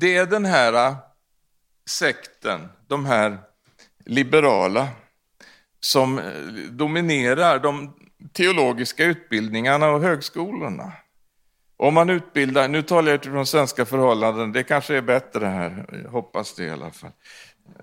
Det 0.00 0.16
är 0.16 0.26
den 0.26 0.44
här 0.44 0.72
äh, 0.72 0.96
sekten, 1.90 2.68
de 2.88 3.06
här 3.06 3.38
liberala, 4.04 4.88
som 5.80 6.18
äh, 6.18 6.24
dominerar 6.70 7.58
de 7.58 7.96
teologiska 8.32 9.04
utbildningarna 9.04 9.90
och 9.90 10.00
högskolorna. 10.00 10.92
Om 11.82 11.94
man 11.94 12.10
utbildar, 12.10 12.68
nu 12.68 12.82
talar 12.82 13.10
jag 13.10 13.14
utifrån 13.14 13.46
svenska 13.46 13.84
förhållanden, 13.84 14.52
det 14.52 14.62
kanske 14.62 14.96
är 14.96 15.02
bättre 15.02 15.46
här, 15.46 15.86
jag 16.04 16.10
hoppas 16.10 16.54
det 16.54 16.64
i 16.64 16.70
alla 16.70 16.90
fall. 16.90 17.10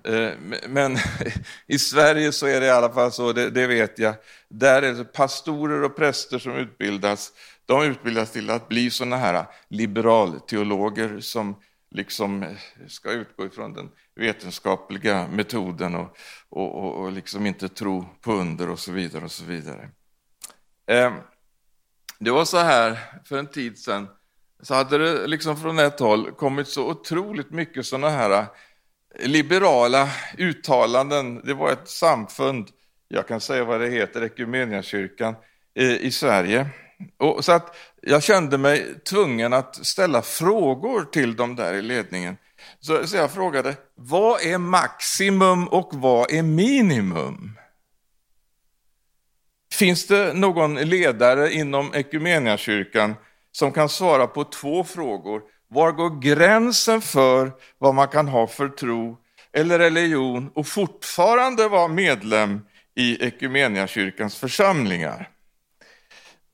Eh, 0.04 0.30
men 0.68 0.96
i 1.66 1.78
Sverige 1.78 2.32
så 2.32 2.46
är 2.46 2.60
det 2.60 2.66
i 2.66 2.70
alla 2.70 2.92
fall 2.92 3.12
så, 3.12 3.32
det, 3.32 3.50
det 3.50 3.66
vet 3.66 3.98
jag, 3.98 4.14
där 4.48 4.82
är 4.82 4.92
det 4.92 5.04
pastorer 5.04 5.82
och 5.82 5.96
präster 5.96 6.38
som 6.38 6.52
utbildas, 6.52 7.32
de 7.66 7.82
utbildas 7.82 8.32
till 8.32 8.50
att 8.50 8.68
bli 8.68 8.90
sådana 8.90 9.16
här 9.16 9.44
liberalteologer 9.68 11.20
som 11.20 11.56
liksom 11.90 12.44
ska 12.88 13.12
utgå 13.12 13.46
ifrån 13.46 13.72
den 13.72 13.90
vetenskapliga 14.14 15.28
metoden 15.28 15.94
och, 15.94 16.16
och, 16.48 16.84
och, 16.84 16.94
och 16.94 17.12
liksom 17.12 17.46
inte 17.46 17.68
tro 17.68 18.06
på 18.20 18.32
under 18.32 18.70
och 18.70 18.78
så 18.78 18.92
vidare. 18.92 19.24
och 19.24 19.32
så 19.32 19.44
vidare. 19.44 19.88
Eh, 20.86 21.12
det 22.20 22.30
var 22.30 22.44
så 22.44 22.58
här 22.58 22.98
för 23.24 23.38
en 23.38 23.46
tid 23.46 23.78
sedan, 23.78 24.08
så 24.62 24.74
hade 24.74 24.98
det 24.98 25.26
liksom 25.26 25.56
från 25.56 25.78
ett 25.78 26.00
håll 26.00 26.30
kommit 26.32 26.68
så 26.68 26.90
otroligt 26.90 27.50
mycket 27.50 27.86
sådana 27.86 28.10
här 28.10 28.30
eh, 28.30 28.46
liberala 29.28 30.08
uttalanden. 30.38 31.40
Det 31.44 31.54
var 31.54 31.72
ett 31.72 31.88
samfund, 31.88 32.68
jag 33.08 33.28
kan 33.28 33.40
säga 33.40 33.64
vad 33.64 33.80
det 33.80 33.88
heter, 33.88 34.22
Equmeniakyrkan 34.22 35.34
eh, 35.74 35.92
i 35.92 36.10
Sverige. 36.10 36.66
Och 37.16 37.44
så 37.44 37.52
att 37.52 37.76
jag 38.02 38.22
kände 38.22 38.58
mig 38.58 39.00
tvungen 39.08 39.52
att 39.52 39.86
ställa 39.86 40.22
frågor 40.22 41.04
till 41.04 41.36
dem 41.36 41.56
där 41.56 41.74
i 41.74 41.82
ledningen. 41.82 42.36
Så, 42.80 43.06
så 43.06 43.16
jag 43.16 43.30
frågade, 43.30 43.76
vad 43.94 44.42
är 44.42 44.58
maximum 44.58 45.68
och 45.68 45.90
vad 45.92 46.32
är 46.32 46.42
minimum? 46.42 47.58
Finns 49.78 50.06
det 50.06 50.32
någon 50.32 50.74
ledare 50.74 51.52
inom 51.52 51.94
Equmeniakyrkan 51.94 53.14
som 53.52 53.72
kan 53.72 53.88
svara 53.88 54.26
på 54.26 54.44
två 54.44 54.84
frågor? 54.84 55.42
Var 55.68 55.92
går 55.92 56.20
gränsen 56.20 57.00
för 57.00 57.52
vad 57.78 57.94
man 57.94 58.08
kan 58.08 58.28
ha 58.28 58.46
för 58.46 58.68
tro 58.68 59.16
eller 59.52 59.78
religion 59.78 60.50
och 60.54 60.66
fortfarande 60.66 61.68
vara 61.68 61.88
medlem 61.88 62.60
i 62.94 63.26
Equmeniakyrkans 63.26 64.36
församlingar? 64.36 65.30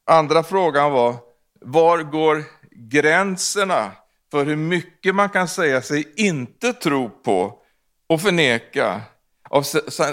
Andra 0.06 0.42
frågan 0.42 0.92
var, 0.92 1.16
var 1.60 1.98
går 2.02 2.42
gränserna 2.70 3.92
för 4.30 4.44
hur 4.44 4.56
mycket 4.56 5.14
man 5.14 5.28
kan 5.28 5.48
säga 5.48 5.82
sig 5.82 6.12
inte 6.16 6.72
tro 6.72 7.08
på 7.08 7.58
och 8.06 8.20
förneka 8.20 9.00
av 9.50 9.62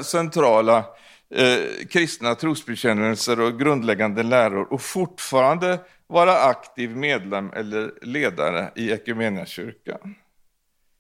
centrala 0.03 0.85
eh, 1.31 1.87
kristna 1.89 2.35
trosbekännelser 2.35 3.39
och 3.39 3.59
grundläggande 3.59 4.23
läror 4.23 4.73
och 4.73 4.81
fortfarande 4.81 5.79
vara 6.07 6.41
aktiv 6.41 6.97
medlem 6.97 7.51
eller 7.53 7.93
ledare 8.01 8.71
i 8.75 8.91
Equmeniakyrkan? 8.91 10.15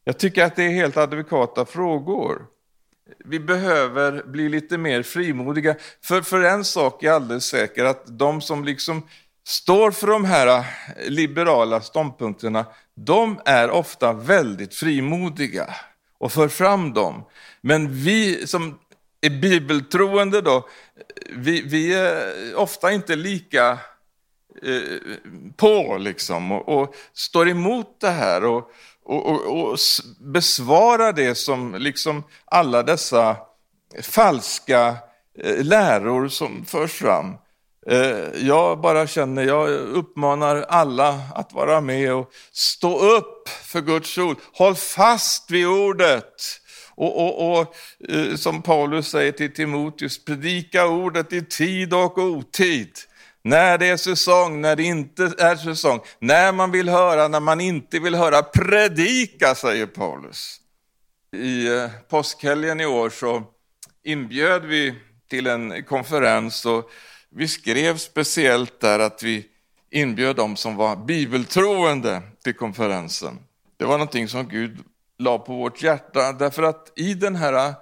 Jag 0.03 0.17
tycker 0.17 0.45
att 0.45 0.55
det 0.55 0.63
är 0.63 0.69
helt 0.69 0.97
adekvata 0.97 1.65
frågor. 1.65 2.45
Vi 3.25 3.39
behöver 3.39 4.23
bli 4.23 4.49
lite 4.49 4.77
mer 4.77 5.03
frimodiga. 5.03 5.75
För, 6.03 6.21
för 6.21 6.43
en 6.43 6.63
sak 6.63 7.03
är 7.03 7.11
alldeles 7.11 7.45
säker, 7.45 7.85
att 7.85 8.17
de 8.19 8.41
som 8.41 8.65
liksom 8.65 9.07
står 9.47 9.91
för 9.91 10.07
de 10.07 10.25
här 10.25 10.47
eh, 10.47 10.63
liberala 11.07 11.81
ståndpunkterna, 11.81 12.65
de 12.95 13.39
är 13.45 13.69
ofta 13.69 14.13
väldigt 14.13 14.75
frimodiga 14.75 15.75
och 16.17 16.31
för 16.31 16.47
fram 16.47 16.93
dem. 16.93 17.23
Men 17.61 17.93
vi 17.93 18.47
som 18.47 18.79
är 19.21 19.29
bibeltroende 19.29 20.41
då, 20.41 20.67
vi, 21.29 21.61
vi 21.61 21.93
är 21.93 22.55
ofta 22.55 22.91
inte 22.91 23.15
lika 23.15 23.79
eh, 24.63 24.81
på 25.55 25.97
liksom 25.97 26.51
och, 26.51 26.81
och, 26.81 26.95
står 27.13 27.49
emot 27.49 27.97
det 27.99 28.09
här 28.09 28.43
och, 28.43 28.71
och, 29.03 29.25
och, 29.25 29.71
och 29.71 29.77
besvarar 30.19 31.13
det 31.13 31.35
som 31.35 31.75
liksom 31.75 32.23
alla 32.45 32.83
dessa 32.83 33.37
falska 34.01 34.97
eh, 35.39 35.63
läror 35.63 36.27
som 36.27 36.65
förs 36.65 36.91
fram. 36.91 37.35
Eh, 37.87 38.45
jag 38.47 38.81
bara 38.81 39.07
känner, 39.07 39.43
jag 39.43 39.69
uppmanar 39.69 40.65
alla 40.69 41.19
att 41.35 41.53
vara 41.53 41.81
med 41.81 42.13
och 42.13 42.31
stå 42.51 42.99
upp 42.99 43.49
för 43.49 43.81
Guds 43.81 44.17
ord. 44.17 44.37
Håll 44.53 44.75
fast 44.75 45.51
vid 45.51 45.67
ordet. 45.67 46.60
Och, 47.01 47.17
och, 47.17 47.59
och 47.59 47.75
eh, 48.09 48.35
som 48.35 48.61
Paulus 48.61 49.07
säger 49.07 49.31
till 49.31 49.53
Timoteus, 49.53 50.25
predika 50.25 50.87
ordet 50.87 51.33
i 51.33 51.45
tid 51.45 51.93
och 51.93 52.17
otid. 52.17 52.89
När 53.43 53.77
det 53.77 53.87
är 53.87 53.97
säsong, 53.97 54.61
när 54.61 54.75
det 54.75 54.83
inte 54.83 55.23
är 55.23 55.55
säsong. 55.55 55.99
När 56.19 56.51
man 56.51 56.71
vill 56.71 56.89
höra, 56.89 57.27
när 57.27 57.39
man 57.39 57.61
inte 57.61 57.99
vill 57.99 58.15
höra. 58.15 58.43
Predika, 58.43 59.55
säger 59.55 59.85
Paulus. 59.85 60.61
I 61.35 61.67
eh, 61.67 61.89
påskhelgen 62.09 62.81
i 62.81 62.85
år 62.85 63.09
så 63.09 63.43
inbjöd 64.03 64.65
vi 64.65 64.95
till 65.29 65.47
en 65.47 65.83
konferens 65.83 66.65
och 66.65 66.91
vi 67.29 67.47
skrev 67.47 67.97
speciellt 67.97 68.79
där 68.79 68.99
att 68.99 69.23
vi 69.23 69.45
inbjöd 69.91 70.35
dem 70.35 70.55
som 70.55 70.75
var 70.75 70.95
bibeltroende 70.95 72.21
till 72.43 72.53
konferensen. 72.53 73.39
Det 73.77 73.85
var 73.85 73.97
någonting 73.97 74.27
som 74.27 74.47
Gud 74.47 74.77
la 75.21 75.37
på 75.37 75.53
vårt 75.53 75.83
hjärta. 75.83 76.33
Därför 76.33 76.63
att 76.63 76.91
i 76.95 77.13
den 77.13 77.35
här 77.35 77.73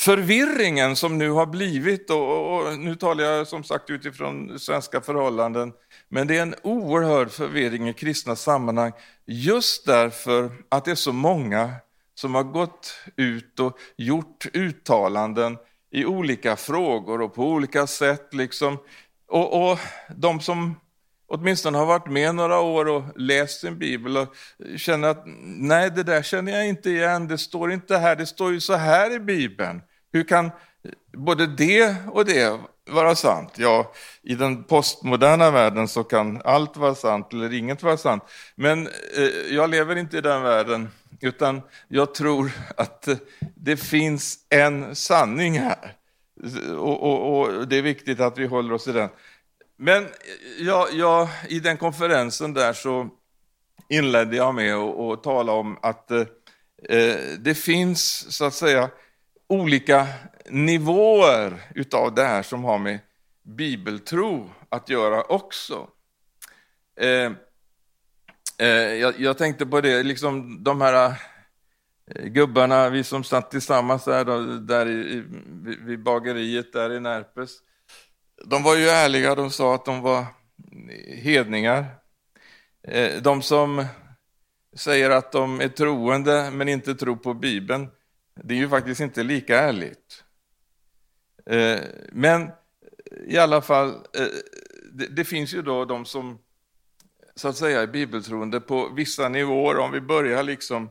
förvirringen 0.00 0.96
som 0.96 1.18
nu 1.18 1.30
har 1.30 1.46
blivit, 1.46 2.10
och, 2.10 2.54
och, 2.54 2.78
nu 2.78 2.96
talar 2.96 3.24
jag 3.24 3.46
som 3.46 3.64
sagt 3.64 3.90
utifrån 3.90 4.58
svenska 4.58 5.00
förhållanden, 5.00 5.72
men 6.08 6.26
det 6.26 6.38
är 6.38 6.42
en 6.42 6.54
oerhörd 6.62 7.30
förvirring 7.30 7.88
i 7.88 7.94
kristna 7.94 8.36
sammanhang 8.36 8.92
just 9.26 9.86
därför 9.86 10.50
att 10.68 10.84
det 10.84 10.90
är 10.90 10.94
så 10.94 11.12
många 11.12 11.72
som 12.14 12.34
har 12.34 12.42
gått 12.42 12.94
ut 13.16 13.60
och 13.60 13.78
gjort 13.96 14.46
uttalanden 14.52 15.58
i 15.90 16.04
olika 16.04 16.56
frågor 16.56 17.20
och 17.20 17.34
på 17.34 17.44
olika 17.44 17.86
sätt. 17.86 18.34
Liksom. 18.34 18.78
Och, 19.28 19.70
och 19.70 19.78
de 20.16 20.40
som 20.40 20.74
åtminstone 21.30 21.78
har 21.78 21.86
varit 21.86 22.06
med 22.06 22.34
några 22.34 22.60
år 22.60 22.88
och 22.88 23.02
läst 23.16 23.60
sin 23.60 23.78
bibel 23.78 24.16
och 24.16 24.34
känner 24.76 25.08
att 25.08 25.22
nej, 25.44 25.90
det 25.90 26.02
där 26.02 26.22
känner 26.22 26.52
jag 26.52 26.68
inte 26.68 26.90
igen, 26.90 27.28
det 27.28 27.38
står 27.38 27.72
inte 27.72 27.98
här, 27.98 28.16
det 28.16 28.26
står 28.26 28.52
ju 28.52 28.60
så 28.60 28.74
här 28.74 29.14
i 29.14 29.20
bibeln. 29.20 29.82
Hur 30.12 30.24
kan 30.24 30.50
både 31.12 31.46
det 31.46 31.96
och 32.12 32.24
det 32.24 32.60
vara 32.90 33.14
sant? 33.14 33.52
Ja, 33.56 33.92
i 34.22 34.34
den 34.34 34.64
postmoderna 34.64 35.50
världen 35.50 35.88
så 35.88 36.04
kan 36.04 36.42
allt 36.44 36.76
vara 36.76 36.94
sant 36.94 37.32
eller 37.32 37.52
inget 37.52 37.82
vara 37.82 37.96
sant. 37.96 38.22
Men 38.54 38.86
eh, 39.16 39.54
jag 39.54 39.70
lever 39.70 39.96
inte 39.96 40.18
i 40.18 40.20
den 40.20 40.42
världen, 40.42 40.88
utan 41.20 41.62
jag 41.88 42.14
tror 42.14 42.50
att 42.76 43.08
eh, 43.08 43.16
det 43.54 43.76
finns 43.76 44.38
en 44.48 44.96
sanning 44.96 45.58
här. 45.58 45.96
Och, 46.76 47.02
och, 47.02 47.40
och 47.40 47.68
det 47.68 47.76
är 47.76 47.82
viktigt 47.82 48.20
att 48.20 48.38
vi 48.38 48.46
håller 48.46 48.74
oss 48.74 48.88
i 48.88 48.92
den. 48.92 49.08
Men 49.82 50.04
eh, 50.04 50.10
ja, 50.58 50.88
ja, 50.92 51.30
i 51.48 51.60
den 51.60 51.76
konferensen 51.76 52.54
där 52.54 52.72
så 52.72 53.08
inledde 53.88 54.36
jag 54.36 54.54
med 54.54 54.74
att 54.74 55.22
tala 55.22 55.52
om 55.52 55.78
att 55.82 56.10
eh, 56.10 56.26
eh, 56.88 57.16
det 57.38 57.54
finns 57.54 58.32
så 58.36 58.44
att 58.44 58.54
säga 58.54 58.90
olika 59.48 60.06
nivåer 60.48 61.60
utav 61.74 62.14
det 62.14 62.24
här 62.24 62.42
som 62.42 62.64
har 62.64 62.78
med 62.78 62.98
bibeltro 63.42 64.50
att 64.68 64.88
göra 64.88 65.22
också. 65.22 65.88
Eh, 66.96 67.32
eh, 68.58 68.94
jag, 68.94 69.20
jag, 69.20 69.38
tänkte 69.38 69.66
på 69.66 69.80
det, 69.80 70.02
liksom 70.02 70.64
de 70.64 70.80
här 70.80 71.14
eh, 72.14 72.24
gubbarna, 72.26 72.90
vi 72.90 73.04
som 73.04 73.24
satt 73.24 73.50
tillsammans 73.50 74.04
där, 74.04 74.24
då, 74.24 74.40
där 74.44 74.88
i, 74.88 75.24
vid 75.80 76.02
bageriet 76.02 76.72
där 76.72 76.92
i 76.92 77.00
Närpes 77.00 77.50
de 78.44 78.62
var 78.62 78.76
ju 78.76 78.88
ärliga, 78.88 79.34
de 79.34 79.50
sa 79.50 79.74
att 79.74 79.84
de 79.84 80.00
var 80.00 80.26
hedningar. 81.22 81.86
Eh, 82.82 83.22
de 83.22 83.42
som 83.42 83.84
säger 84.76 85.10
att 85.10 85.32
de 85.32 85.60
är 85.60 85.68
troende 85.68 86.50
men 86.50 86.68
inte 86.68 86.94
tror 86.94 87.16
på 87.16 87.34
Bibeln, 87.34 87.88
det 88.34 88.54
är 88.54 88.58
ju 88.58 88.68
faktiskt 88.68 89.00
inte 89.00 89.22
lika 89.22 89.60
ärligt. 89.60 90.24
Eh, 91.46 91.80
men 92.12 92.50
i 93.26 93.38
alla 93.38 93.60
fall, 93.62 93.88
eh, 93.88 94.26
det 95.10 95.24
finns 95.24 95.54
ju 95.54 95.62
då 95.62 95.84
de 95.84 96.04
som 96.04 96.38
så 97.34 97.48
att 97.48 97.56
säga 97.56 97.80
är 97.82 97.86
bibeltroende 97.86 98.60
på 98.60 98.88
vissa 98.88 99.28
nivåer. 99.28 99.78
Om 99.78 99.92
vi 99.92 100.00
börjar 100.00 100.42
liksom 100.42 100.90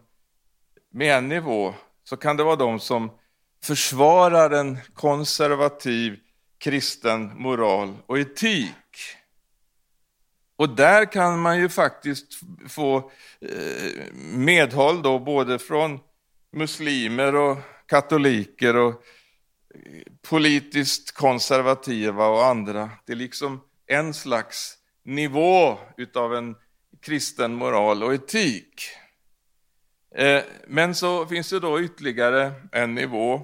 med 0.92 1.18
en 1.18 1.28
nivå 1.28 1.74
så 2.04 2.18
kan 2.18 2.38
det 2.38 2.44
vara 2.44 2.56
de 2.56 2.80
som 2.80 3.12
försvarar 3.64 4.52
en 4.52 4.78
konservativ 4.94 6.20
kristen 6.60 7.32
moral 7.36 7.98
och 8.06 8.19
etik. 8.19 8.76
Och 10.56 10.69
där 10.76 11.12
kan 11.12 11.39
man 11.39 11.60
ju 11.60 11.69
faktiskt 11.69 12.28
få 12.67 13.12
eh, 13.41 14.13
medhåll 14.34 15.02
då 15.02 15.19
både 15.19 15.60
från 15.60 16.00
muslimer 16.52 17.36
och 17.36 17.58
katoliker 17.86 18.76
och 18.76 19.04
politiskt 20.22 21.12
konservativa 21.12 22.28
och 22.28 22.45
andra. 22.45 22.89
Det 23.06 23.12
är 23.12 23.17
liksom 23.17 23.62
en 23.88 24.13
slags 24.13 24.78
nivå 25.04 25.78
utav 25.98 26.36
en 26.36 26.56
kristen 27.02 27.54
moral 27.54 28.04
och 28.04 28.13
etik. 28.13 28.89
Eh, 30.15 30.43
men 30.67 30.95
så 30.95 31.26
finns 31.26 31.50
det 31.50 31.60
då 31.60 31.82
ytterligare 31.82 32.52
en 32.72 32.95
nivå 32.95 33.41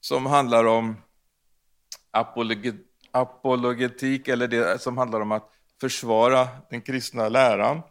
som 0.00 0.26
handlar 0.26 0.64
om 0.64 0.96
apologetik, 3.10 4.28
eller 4.28 4.48
det 4.48 4.82
som 4.82 4.98
handlar 4.98 5.20
om 5.20 5.32
att 5.32 5.50
försvara 5.80 6.48
den 6.70 6.80
kristna 6.80 7.28
läran 7.28 7.82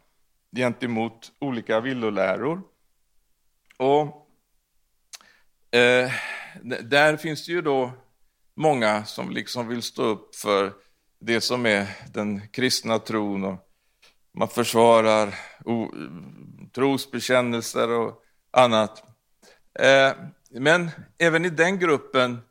gentemot 0.56 1.32
olika 1.40 1.80
villoläror. 1.80 2.62
Och 3.78 4.28
eh, 5.80 6.12
där 6.84 7.18
finns 7.18 7.46
det 7.46 7.52
ju 7.52 7.62
då 7.62 7.92
många 8.56 9.06
som 9.06 9.32
liksom 9.32 9.68
vill 9.68 9.82
stå 9.82 10.04
upp 10.04 10.36
för 10.36 10.74
det 11.20 11.42
som 11.42 11.66
är 11.66 11.88
den 12.14 12.48
kristna 12.48 13.00
tron 13.00 13.44
och 13.44 13.68
man 14.34 14.48
försvarar 14.48 15.36
trosbekännelser 16.76 17.90
och 17.90 18.24
annat. 18.52 19.04
Eh, 19.80 20.12
men 20.52 20.90
även 21.18 21.46
i 21.46 21.50
den 21.50 21.80
gruppen 21.80 22.42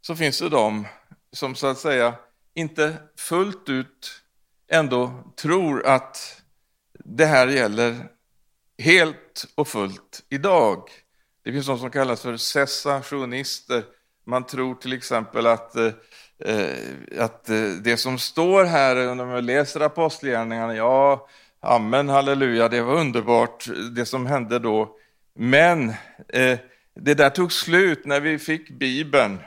så 0.00 0.16
finns 0.16 0.38
det 0.38 0.48
de 0.48 0.86
som 1.32 1.54
så 1.54 1.66
att 1.66 1.78
säga 1.78 2.14
inte 2.54 2.96
fullt 3.16 3.68
ut 3.68 4.22
ändå 4.70 5.24
tror 5.36 5.86
att 5.86 6.42
det 7.04 7.26
här 7.26 7.46
gäller 7.46 7.96
helt 8.78 9.46
och 9.54 9.68
fullt 9.68 10.22
idag. 10.28 10.88
Det 11.44 11.52
finns 11.52 11.66
de 11.66 11.78
som 11.78 11.90
kallas 11.90 12.22
för 12.22 12.36
cessationister. 12.36 13.84
Man 14.26 14.46
tror 14.46 14.74
till 14.74 14.92
exempel 14.92 15.46
att, 15.46 15.76
eh, 15.76 15.92
att 17.18 17.48
eh, 17.48 17.68
det 17.82 17.96
som 17.96 18.18
står 18.18 18.64
här 18.64 19.14
när 19.14 19.26
man 19.26 19.46
läser 19.46 19.80
apostlagärningarna, 19.80 20.76
ja, 20.76 21.28
amen, 21.60 22.08
halleluja, 22.08 22.68
det 22.68 22.82
var 22.82 22.94
underbart 22.94 23.68
det 23.96 24.06
som 24.06 24.26
hände 24.26 24.58
då. 24.58 24.96
Men 25.34 25.88
eh, 26.28 26.58
det 26.94 27.14
där 27.14 27.30
tog 27.30 27.52
slut 27.52 28.06
när 28.06 28.20
vi 28.20 28.38
fick 28.38 28.70
Bibeln. 28.70 29.38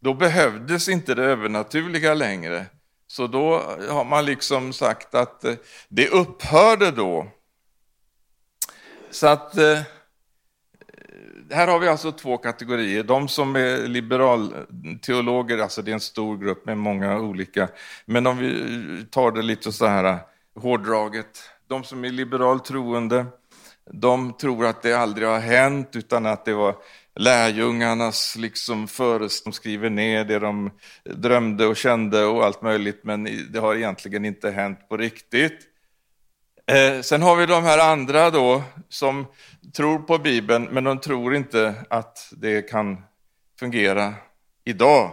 Då 0.00 0.14
behövdes 0.14 0.88
inte 0.88 1.14
det 1.14 1.24
övernaturliga 1.24 2.14
längre. 2.14 2.66
Så 3.06 3.26
då 3.26 3.62
har 3.88 4.04
man 4.04 4.24
liksom 4.24 4.72
sagt 4.72 5.14
att 5.14 5.44
eh, 5.44 5.54
det 5.88 6.08
upphörde 6.08 6.90
då. 6.90 7.28
Så 9.10 9.26
att 9.26 9.56
eh, 9.56 9.80
här 11.50 11.68
har 11.68 11.78
vi 11.78 11.88
alltså 11.88 12.12
två 12.12 12.38
kategorier. 12.38 13.02
De 13.02 13.28
som 13.28 13.56
är 13.56 13.88
liberalteologer, 13.88 15.58
alltså 15.58 15.82
det 15.82 15.90
är 15.90 15.94
en 15.94 16.00
stor 16.00 16.38
grupp 16.38 16.66
med 16.66 16.78
många 16.78 17.18
olika. 17.18 17.68
Men 18.04 18.26
om 18.26 18.38
vi 18.38 19.06
tar 19.10 19.32
det 19.32 19.42
lite 19.42 19.72
så 19.72 19.86
här 19.86 20.04
eh, 20.04 20.16
hårdraget. 20.60 21.50
De 21.68 21.84
som 21.84 22.04
är 22.04 22.10
liberalt 22.10 22.64
troende, 22.64 23.26
de 23.90 24.32
tror 24.32 24.66
att 24.66 24.82
det 24.82 24.92
aldrig 24.92 25.28
har 25.28 25.38
hänt 25.38 25.96
utan 25.96 26.26
att 26.26 26.44
det 26.44 26.54
var 26.54 26.76
lärjungarnas 27.16 28.36
liksom 28.36 28.88
föreställning. 28.88 29.52
De 29.52 29.56
skriver 29.56 29.90
ner 29.90 30.24
det 30.24 30.38
de 30.38 30.70
drömde 31.04 31.66
och 31.66 31.76
kände 31.76 32.24
och 32.24 32.44
allt 32.44 32.62
möjligt, 32.62 33.00
men 33.04 33.24
det 33.52 33.58
har 33.58 33.74
egentligen 33.74 34.24
inte 34.24 34.50
hänt 34.50 34.88
på 34.88 34.96
riktigt. 34.96 35.58
Eh, 36.66 37.00
sen 37.00 37.22
har 37.22 37.36
vi 37.36 37.46
de 37.46 37.62
här 37.62 37.92
andra 37.92 38.30
då 38.30 38.62
som 38.88 39.26
tror 39.76 39.98
på 39.98 40.18
Bibeln, 40.18 40.64
men 40.64 40.84
de 40.84 41.00
tror 41.00 41.34
inte 41.34 41.74
att 41.90 42.32
det 42.36 42.62
kan 42.62 43.02
fungera 43.58 44.14
idag 44.64 45.12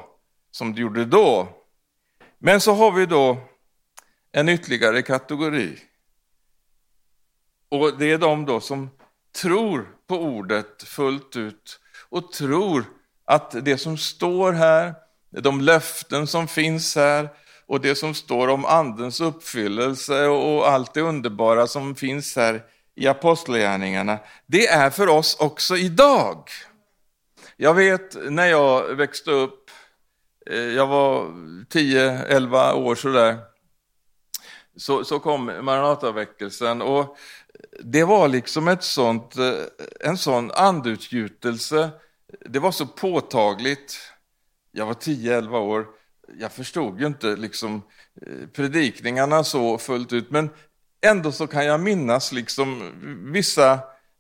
som 0.52 0.74
det 0.74 0.82
gjorde 0.82 1.06
då. 1.06 1.48
Men 2.40 2.62
så 2.62 2.74
har 2.74 2.92
vi 2.92 3.06
då 3.06 3.38
en 4.32 4.50
ytterligare 4.50 5.02
kategori. 5.02 5.78
Och 7.70 7.98
det 7.98 8.12
är 8.12 8.18
de 8.18 8.46
då 8.46 8.60
som 8.60 8.90
tror 9.42 9.90
på 10.08 10.16
ordet 10.16 10.84
fullt 10.84 11.36
ut 11.36 11.80
och 12.14 12.32
tror 12.32 12.86
att 13.26 13.66
det 13.66 13.78
som 13.78 13.98
står 13.98 14.52
här, 14.52 14.94
de 15.30 15.62
löften 15.62 16.28
som 16.28 16.48
finns 16.48 16.96
här 16.96 17.30
och 17.66 17.82
det 17.82 17.96
som 17.96 18.14
står 18.14 18.48
om 18.48 18.66
andens 18.66 19.22
uppfyllelse 19.22 20.26
och 20.28 20.70
allt 20.70 20.94
det 20.94 21.02
underbara 21.02 21.68
som 21.68 21.96
finns 21.96 22.36
här 22.36 22.64
i 22.96 23.08
apostlagärningarna, 23.08 24.20
det 24.46 24.68
är 24.68 24.90
för 24.90 25.10
oss 25.10 25.38
också 25.40 25.78
idag. 25.78 26.50
Jag 27.58 27.74
vet 27.74 28.32
när 28.32 28.46
jag 28.46 28.96
växte 28.96 29.32
upp, 29.32 29.70
eh, 30.50 30.58
jag 30.58 30.88
var 30.88 31.28
10-11 31.70 32.74
år 32.74 32.96
sådär, 32.96 33.38
så, 34.76 35.04
så 35.04 35.20
kom 35.20 35.46
Maranataväckelsen 35.46 36.82
och 36.82 37.18
det 37.84 38.04
var 38.04 38.28
liksom 38.28 38.68
ett 38.68 38.84
sånt, 38.84 39.38
eh, 39.38 39.54
en 40.00 40.18
sån 40.18 40.52
andutgjutelse. 40.52 41.90
Det 42.40 42.60
var 42.60 42.72
så 42.72 42.86
påtagligt. 42.86 44.00
Jag 44.72 44.86
var 44.86 44.94
10-11 44.94 45.58
år. 45.58 45.88
Jag 46.40 46.52
förstod 46.52 47.00
ju 47.00 47.08
inte 47.08 47.36
liksom 47.36 47.82
eh, 48.22 48.48
predikningarna 48.48 49.44
så 49.44 49.78
fullt 49.78 50.14
ut, 50.14 50.32
men 50.32 50.50
ändå 51.02 51.32
så 51.32 51.48
kan 51.48 51.66
jag 51.66 51.80
minnas 51.80 52.32
liksom 52.32 52.92
vissa 53.34 53.80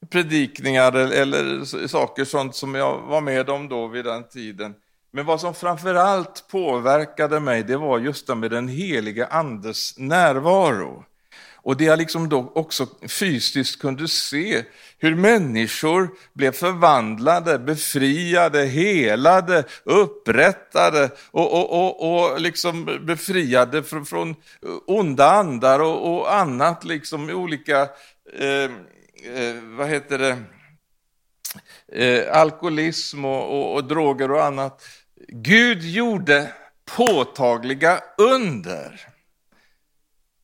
predikningar 0.10 0.94
eller 0.94 1.88
saker 1.88 2.26
sånt 2.26 2.56
som 2.56 2.76
jag 2.76 3.02
var 3.02 3.22
med 3.22 3.50
om 3.50 3.70
då 3.70 3.88
vid 3.88 4.06
den 4.06 4.28
tiden. 4.28 4.76
Men 5.12 5.26
vad 5.26 5.42
som 5.42 5.54
framförallt 5.54 6.48
påverkade 6.52 7.40
mig, 7.40 7.64
det 7.64 7.78
var 7.78 8.00
just 8.00 8.28
det 8.28 8.36
med 8.36 8.52
den 8.52 8.68
heliga 8.68 9.28
andes 9.28 9.98
närvaro. 9.98 11.06
Och 11.64 11.78
det 11.78 11.84
jag 11.84 12.00
liksom 12.00 12.30
då 12.30 12.52
också 12.56 12.88
fysiskt 13.08 13.82
kunde 13.82 14.08
se 14.08 14.64
hur 14.98 15.16
människor 15.16 16.10
blev 16.34 16.52
förvandlade, 16.52 17.60
befriade, 17.60 18.66
helade, 18.66 19.64
upprättade 19.84 21.10
och, 21.32 21.54
och, 21.54 21.72
och, 21.72 22.32
och 22.32 22.42
liksom 22.42 23.00
befriade 23.06 23.84
från, 23.84 24.06
från 24.06 24.36
onda 24.88 25.32
andar 25.32 25.80
och, 25.80 26.14
och 26.14 26.36
annat, 26.36 26.84
liksom 26.84 27.30
olika, 27.30 27.82
eh, 28.40 28.72
eh, 29.34 29.56
vad 29.78 29.90
heter 29.90 30.20
det, 30.20 30.38
eh, 32.06 32.38
alkoholism 32.38 33.26
och, 33.26 33.74
och 33.74 33.84
droger 33.84 34.32
och 34.32 34.44
annat. 34.44 34.84
Gud 35.28 35.84
gjorde 35.84 36.52
påtagliga 36.86 38.00
under. 38.18 39.08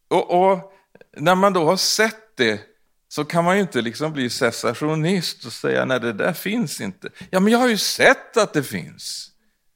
och, 0.08 0.52
och 0.52 0.74
när 1.18 1.36
man 1.36 1.54
då 1.54 1.66
har 1.66 1.78
sett 1.78 2.38
det 2.38 2.62
så 3.08 3.26
kan 3.26 3.44
man 3.44 3.56
ju 3.56 3.62
inte 3.62 3.82
liksom 3.82 4.14
bli 4.14 4.30
cessationist 4.30 5.46
och 5.46 5.54
säga 5.54 5.86
nej 5.86 6.00
det 6.00 6.14
där 6.14 6.34
finns 6.34 6.82
inte. 6.82 7.10
Ja 7.30 7.40
men 7.40 7.54
jag 7.54 7.60
har 7.60 7.68
ju 7.68 7.78
sett 7.78 8.38
att 8.38 8.54
det 8.54 8.64
finns. 8.64 9.30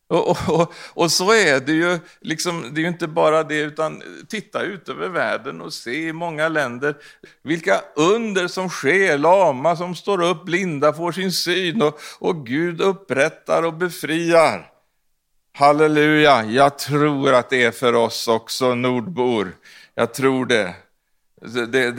Och, 0.08 0.30
och, 0.30 0.38
och, 0.48 0.74
och, 0.94 1.12
så 1.12 1.32
är 1.32 1.60
det 1.60 1.72
ju, 1.72 2.00
liksom, 2.22 2.70
det 2.74 2.80
är 2.80 2.82
ju 2.82 2.88
inte 2.88 3.08
bara 3.08 3.44
det, 3.44 3.60
utan 3.60 4.04
titta 4.28 4.62
ut 4.62 4.90
över 4.90 5.10
världen 5.10 5.62
och 5.62 5.74
se 5.74 6.08
i 6.08 6.14
många 6.14 6.50
länder 6.50 6.96
vilka 7.44 7.82
under 7.96 8.48
som 8.48 8.70
sker, 8.70 9.18
lama 9.18 9.76
som 9.76 9.96
står 9.96 10.22
upp, 10.22 10.46
blinda 10.46 10.94
får 10.94 11.12
sin 11.12 11.32
syn 11.32 11.82
och, 11.82 12.00
och 12.20 12.46
Gud 12.46 12.82
upprättar 12.82 13.64
och 13.64 13.74
befriar. 13.74 14.70
Halleluja, 15.54 16.46
jag 16.46 16.78
tror 16.78 17.34
att 17.34 17.50
det 17.50 17.64
är 17.64 17.72
för 17.72 17.96
oss 17.96 18.28
också 18.28 18.76
nordbor. 18.76 19.56
Jag 19.96 20.14
tror 20.14 20.46
det. 20.46 20.76
Det, 21.44 21.66
det, 21.66 21.92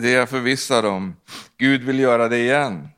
det 0.00 0.12
är 0.12 0.16
jag 0.16 0.28
förvissad 0.28 0.86
om. 0.86 1.16
Gud 1.58 1.82
vill 1.82 1.98
göra 1.98 2.28
det 2.28 2.38
igen. 2.38 2.88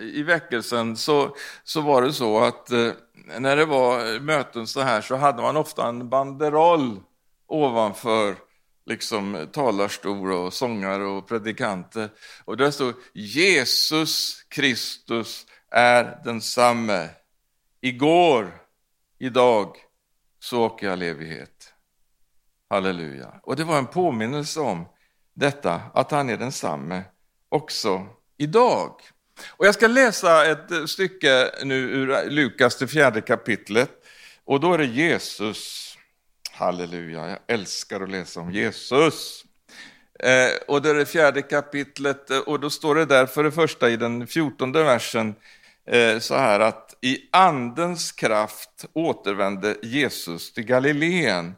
I 0.00 0.22
väckelsen 0.22 0.96
så, 0.96 1.36
så 1.64 1.80
var 1.80 2.02
det 2.02 2.12
så 2.12 2.38
att 2.44 2.70
eh, 2.70 2.90
när 3.38 3.56
det 3.56 3.64
var 3.64 4.20
möten 4.20 4.66
så 4.66 4.80
här 4.80 5.00
så 5.00 5.16
hade 5.16 5.42
man 5.42 5.56
ofta 5.56 5.88
en 5.88 6.08
banderoll 6.08 7.00
ovanför 7.46 8.36
liksom 8.86 9.48
talarstol 9.52 10.32
och 10.32 10.52
sångare 10.52 11.04
och 11.04 11.28
predikanter. 11.28 12.10
Och 12.44 12.56
där 12.56 12.70
stod 12.70 12.94
Jesus 13.12 14.42
Kristus 14.48 15.46
är 15.70 16.20
densamme. 16.24 17.08
Igår, 17.80 18.60
idag, 19.18 19.76
så 20.40 20.62
och 20.62 20.82
i 20.82 20.88
all 20.88 21.02
evighet. 21.02 21.72
Halleluja. 22.70 23.40
Och 23.42 23.56
det 23.56 23.64
var 23.64 23.78
en 23.78 23.86
påminnelse 23.86 24.60
om 24.60 24.84
detta 25.38 25.80
att 25.94 26.10
han 26.10 26.30
är 26.30 26.36
densamme 26.36 27.02
också 27.48 28.06
idag. 28.36 28.94
Och 29.48 29.66
jag 29.66 29.74
ska 29.74 29.86
läsa 29.86 30.46
ett 30.46 30.70
eh, 30.70 30.84
stycke 30.84 31.50
nu 31.64 31.74
ur 31.74 32.30
Lukas, 32.30 32.78
det 32.78 32.88
fjärde 32.88 33.20
kapitlet. 33.20 33.90
Och 34.44 34.60
då 34.60 34.74
är 34.74 34.78
det 34.78 34.84
Jesus. 34.84 35.94
Halleluja, 36.52 37.28
jag 37.28 37.38
älskar 37.46 38.00
att 38.00 38.10
läsa 38.10 38.40
om 38.40 38.52
Jesus. 38.52 39.44
Eh, 40.20 40.50
och 40.68 40.82
det 40.82 40.90
är 40.90 40.94
det 40.94 41.06
fjärde 41.06 41.42
kapitlet 41.42 42.30
eh, 42.30 42.38
och 42.38 42.60
då 42.60 42.70
står 42.70 42.94
det 42.94 43.04
där 43.04 43.26
för 43.26 43.44
det 43.44 43.52
första 43.52 43.90
i 43.90 43.96
den 43.96 44.26
fjortonde 44.26 44.82
versen 44.82 45.34
eh, 45.86 46.18
så 46.18 46.34
här 46.34 46.60
att 46.60 46.94
i 47.00 47.18
andens 47.32 48.12
kraft 48.12 48.84
återvände 48.92 49.76
Jesus 49.82 50.52
till 50.52 50.64
Galileen 50.64 51.54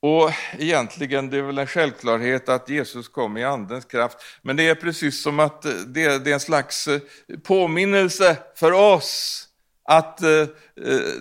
och 0.00 0.30
egentligen, 0.58 1.30
det 1.30 1.38
är 1.38 1.42
väl 1.42 1.58
en 1.58 1.66
självklarhet 1.66 2.48
att 2.48 2.68
Jesus 2.68 3.08
kom 3.08 3.36
i 3.36 3.44
andens 3.44 3.84
kraft, 3.84 4.18
men 4.42 4.56
det 4.56 4.68
är 4.68 4.74
precis 4.74 5.22
som 5.22 5.40
att 5.40 5.64
eh, 5.64 5.72
det, 5.72 6.24
det 6.24 6.30
är 6.30 6.34
en 6.34 6.40
slags 6.40 6.88
eh, 6.88 7.00
påminnelse 7.42 8.36
för 8.54 8.72
oss 8.72 9.44
att 9.84 10.22
eh, 10.22 10.46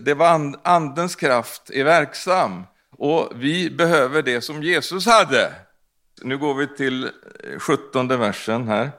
det 0.01 0.13
var 0.13 0.55
andens 0.63 1.15
kraft 1.15 1.69
är 1.69 1.83
verksam 1.83 2.63
och 2.97 3.31
vi 3.35 3.69
behöver 3.69 4.21
det 4.21 4.41
som 4.41 4.63
Jesus 4.63 5.05
hade. 5.05 5.53
Nu 6.21 6.37
går 6.37 6.53
vi 6.53 6.67
till 6.67 7.09
17 7.59 8.07
versen 8.07 8.67
här. 8.67 8.91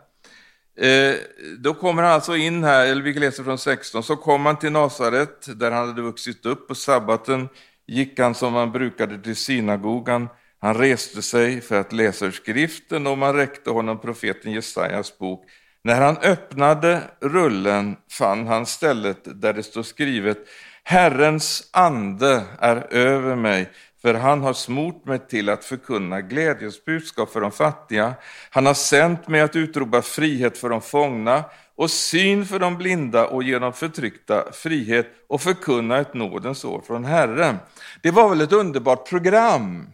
Då 1.58 1.74
kommer 1.74 2.02
han 2.02 2.12
alltså 2.12 2.36
in 2.36 2.64
här, 2.64 2.86
eller 2.86 3.02
vi 3.02 3.14
läser 3.14 3.44
från 3.44 3.58
16, 3.58 4.02
så 4.02 4.16
kom 4.16 4.46
han 4.46 4.58
till 4.58 4.72
Nasaret 4.72 5.58
där 5.58 5.70
han 5.70 5.88
hade 5.88 6.02
vuxit 6.02 6.46
upp 6.46 6.68
på 6.68 6.74
sabbaten 6.74 7.48
gick 7.88 8.18
han 8.18 8.34
som 8.34 8.54
han 8.54 8.72
brukade 8.72 9.22
till 9.22 9.36
synagogan. 9.36 10.28
Han 10.60 10.74
reste 10.74 11.22
sig 11.22 11.60
för 11.60 11.80
att 11.80 11.92
läsa 11.92 12.26
ur 12.26 12.30
skriften 12.30 13.06
och 13.06 13.18
man 13.18 13.34
räckte 13.34 13.70
honom 13.70 14.00
profeten 14.00 14.52
Jesajas 14.52 15.18
bok. 15.18 15.44
När 15.84 16.00
han 16.00 16.16
öppnade 16.16 17.02
rullen 17.20 17.96
fann 18.10 18.46
han 18.46 18.66
stället 18.66 19.18
där 19.24 19.52
det 19.52 19.62
står 19.62 19.82
skrivet 19.82 20.38
Herrens 20.82 21.70
ande 21.72 22.42
är 22.60 22.92
över 22.94 23.36
mig, 23.36 23.70
för 24.02 24.14
han 24.14 24.42
har 24.42 24.52
smort 24.52 25.04
mig 25.04 25.18
till 25.18 25.48
att 25.48 25.64
förkunna 25.64 26.20
glädjesbudskap 26.20 27.32
för 27.32 27.40
de 27.40 27.50
fattiga. 27.50 28.14
Han 28.50 28.66
har 28.66 28.74
sänt 28.74 29.28
mig 29.28 29.40
att 29.40 29.56
utropa 29.56 30.02
frihet 30.02 30.58
för 30.58 30.68
de 30.68 30.80
fångna 30.80 31.44
och 31.78 31.90
syn 31.90 32.46
för 32.46 32.58
de 32.58 32.76
blinda 32.76 33.26
och 33.26 33.42
ge 33.42 33.58
de 33.58 33.72
förtryckta 33.72 34.52
frihet 34.52 35.06
och 35.28 35.40
förkunna 35.40 35.98
ett 35.98 36.14
nådens 36.14 36.64
år 36.64 36.82
från 36.86 37.04
Herren. 37.04 37.56
Det 38.02 38.10
var 38.10 38.28
väl 38.28 38.40
ett 38.40 38.52
underbart 38.52 39.08
program? 39.08 39.86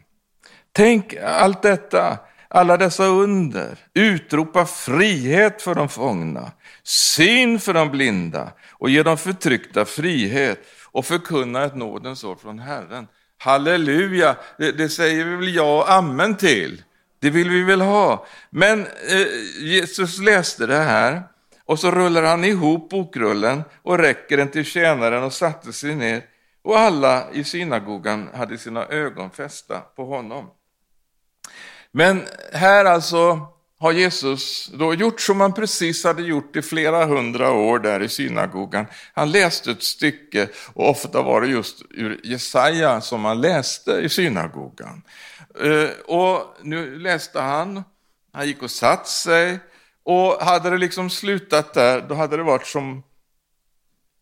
Tänk 0.72 1.14
allt 1.16 1.62
detta, 1.62 2.18
alla 2.48 2.76
dessa 2.76 3.06
under, 3.06 3.78
utropa 3.94 4.66
frihet 4.66 5.62
för 5.62 5.74
de 5.74 5.88
fångna, 5.88 6.52
syn 6.82 7.60
för 7.60 7.74
de 7.74 7.90
blinda 7.90 8.52
och 8.72 8.90
ge 8.90 9.02
de 9.02 9.16
förtryckta 9.16 9.84
frihet 9.84 10.60
och 10.92 11.06
förkunna 11.06 11.64
ett 11.64 11.76
nådens 11.76 12.24
år 12.24 12.36
från 12.36 12.58
Herren. 12.58 13.06
Halleluja, 13.38 14.36
det, 14.58 14.72
det 14.72 14.88
säger 14.88 15.24
vi 15.24 15.36
väl 15.36 15.54
ja 15.54 15.78
och 15.78 15.92
amen 15.92 16.36
till. 16.36 16.82
Det 17.18 17.30
vill 17.30 17.50
vi 17.50 17.62
väl 17.62 17.80
ha. 17.80 18.26
Men 18.50 18.80
eh, 18.80 19.26
Jesus 19.58 20.18
läste 20.18 20.66
det 20.66 20.78
här 20.78 21.22
och 21.66 21.78
så 21.78 21.90
rullar 21.90 22.22
han 22.22 22.44
ihop 22.44 22.90
bokrullen 22.90 23.62
och 23.82 23.98
räcker 23.98 24.36
den 24.36 24.50
till 24.50 24.64
tjänaren 24.64 25.22
och 25.22 25.32
satte 25.32 25.72
sig 25.72 25.94
ner. 25.94 26.22
Och 26.62 26.78
alla 26.78 27.32
i 27.32 27.44
synagogan 27.44 28.28
hade 28.34 28.58
sina 28.58 28.86
ögon 28.86 29.30
fästa 29.30 29.80
på 29.80 30.04
honom. 30.04 30.50
Men 31.92 32.22
här 32.52 32.84
alltså 32.84 33.48
har 33.78 33.92
Jesus 33.92 34.70
då 34.74 34.94
gjort 34.94 35.20
som 35.20 35.40
han 35.40 35.52
precis 35.52 36.04
hade 36.04 36.22
gjort 36.22 36.56
i 36.56 36.62
flera 36.62 37.06
hundra 37.06 37.52
år 37.52 37.78
där 37.78 38.02
i 38.02 38.08
synagogan. 38.08 38.86
Han 39.14 39.32
läste 39.32 39.70
ett 39.70 39.82
stycke 39.82 40.48
och 40.74 40.90
ofta 40.90 41.22
var 41.22 41.40
det 41.40 41.46
just 41.46 41.82
ur 41.90 42.20
Jesaja 42.24 43.00
som 43.00 43.24
han 43.24 43.40
läste 43.40 43.92
i 43.92 44.08
synagogan. 44.08 45.02
Eh, 45.60 45.90
och 46.04 46.56
nu 46.62 46.98
läste 46.98 47.40
han, 47.40 47.84
han 48.32 48.46
gick 48.46 48.62
och 48.62 48.70
satt 48.70 49.08
sig 49.08 49.58
och 50.04 50.32
hade 50.32 50.70
det 50.70 50.78
liksom 50.78 51.10
slutat 51.10 51.74
där, 51.74 52.00
då 52.00 52.14
hade 52.14 52.36
det 52.36 52.42
varit 52.42 52.66
som 52.66 53.02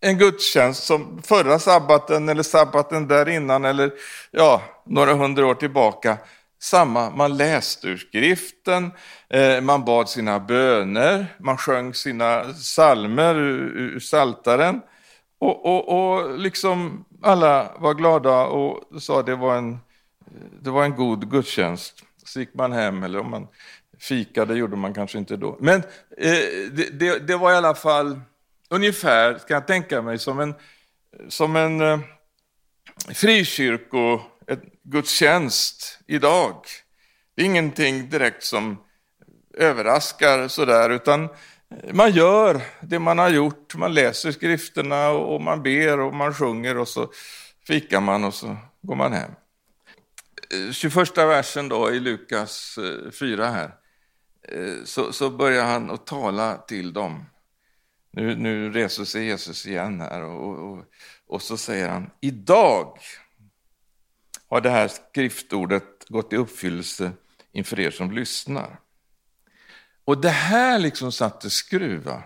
en 0.01 0.19
gudstjänst 0.19 0.85
som 0.85 1.23
förra 1.23 1.59
sabbaten 1.59 2.29
eller 2.29 2.43
sabbaten 2.43 3.09
där 3.09 3.29
innan 3.29 3.65
eller 3.65 3.93
ja, 4.31 4.63
några 4.87 5.15
hundra 5.15 5.47
år 5.47 5.55
tillbaka. 5.55 6.19
Samma, 6.61 7.11
man 7.11 7.37
läste 7.37 7.89
ur 7.89 7.97
skriften, 7.97 8.91
eh, 9.29 9.61
man 9.61 9.85
bad 9.85 10.09
sina 10.09 10.41
böner, 10.41 11.27
man 11.41 11.57
sjöng 11.57 11.95
sina 11.95 12.55
salmer 12.55 13.35
ur, 13.35 13.79
ur 13.79 14.01
saltaren 14.01 14.81
och, 15.39 15.67
och, 15.67 15.89
och 15.89 16.39
liksom 16.39 17.05
alla 17.23 17.73
var 17.79 17.95
glada 17.95 18.45
och 18.45 19.03
sa 19.03 19.23
det 19.23 19.37
var 19.37 19.57
en, 19.57 19.79
det 20.63 20.71
var 20.71 20.85
en 20.85 20.97
god 20.97 21.31
gudstjänst. 21.31 22.05
Så 22.25 22.41
gick 22.41 22.55
man 22.55 22.73
hem 22.73 23.03
eller 23.03 23.19
om 23.19 23.31
man 23.31 23.49
Fika, 24.03 24.45
det 24.45 24.55
gjorde 24.55 24.77
man 24.77 24.95
kanske 24.95 25.19
inte 25.19 25.37
då. 25.37 25.57
Men 25.61 25.81
eh, 26.19 26.39
det, 26.73 26.99
det, 26.99 27.19
det, 27.19 27.37
var 27.37 27.53
i 27.53 27.57
alla 27.57 27.75
fall 27.75 28.21
ungefär, 28.71 29.35
kan 29.35 29.55
jag 29.55 29.67
tänka 29.67 30.03
mig, 30.03 30.19
som 30.19 30.41
en, 30.41 30.55
som 31.29 31.57
en 31.57 31.81
eh, 31.81 32.01
frikyrkogudstjänst 33.15 35.99
idag. 36.07 36.57
Det 37.35 37.43
är 37.43 37.47
ingenting 37.47 38.09
direkt 38.09 38.45
som 38.45 38.77
överraskar 39.55 40.49
sådär, 40.49 40.91
utan 40.91 41.25
eh, 41.25 41.31
man 41.93 42.11
gör 42.11 42.61
det 42.81 42.99
man 42.99 43.19
har 43.19 43.29
gjort. 43.29 43.75
Man 43.75 43.95
läser 43.95 44.33
skrifterna 44.33 45.11
och 45.11 45.41
man 45.41 45.63
ber 45.63 46.01
och 46.01 46.15
man 46.15 46.35
sjunger 46.35 46.79
och 46.79 46.89
så 46.89 47.13
fikar 47.67 48.01
man 48.01 48.25
och 48.25 48.35
så 48.35 48.57
går 48.83 48.95
man 48.95 49.13
hem. 49.13 49.31
Eh, 50.51 50.73
21 50.73 51.19
versen 51.19 51.69
då 51.69 51.91
i 51.91 52.01
Lukas 52.01 52.79
eh, 52.79 53.11
4 53.11 53.51
här. 53.51 53.82
Eh, 54.49 54.85
så, 54.85 55.13
så 55.13 55.31
börjar 55.31 55.65
han 55.65 55.91
att 55.91 56.07
tala 56.07 56.57
till 56.57 56.93
dem. 56.93 57.25
Nu, 58.11 58.37
nu 58.37 58.71
reser 58.71 59.05
sig 59.05 59.25
Jesus 59.25 59.67
igen 59.67 60.01
här 60.01 60.23
och, 60.23 60.73
och, 60.73 60.85
och 61.27 61.43
så 61.43 61.57
säger 61.57 61.89
han, 61.89 62.11
idag 62.21 62.99
har 64.49 64.61
det 64.61 64.71
här 64.71 64.89
skriftordet 64.89 66.09
gått 66.09 66.33
i 66.33 66.37
uppfyllelse 66.37 67.13
inför 67.53 67.81
er 67.81 67.91
som 67.91 68.13
lyssnar. 68.13 68.79
Och 70.05 70.21
det 70.21 70.31
här 70.31 70.79
liksom 70.79 71.13
satte 71.13 71.51
skruva. 71.51 72.23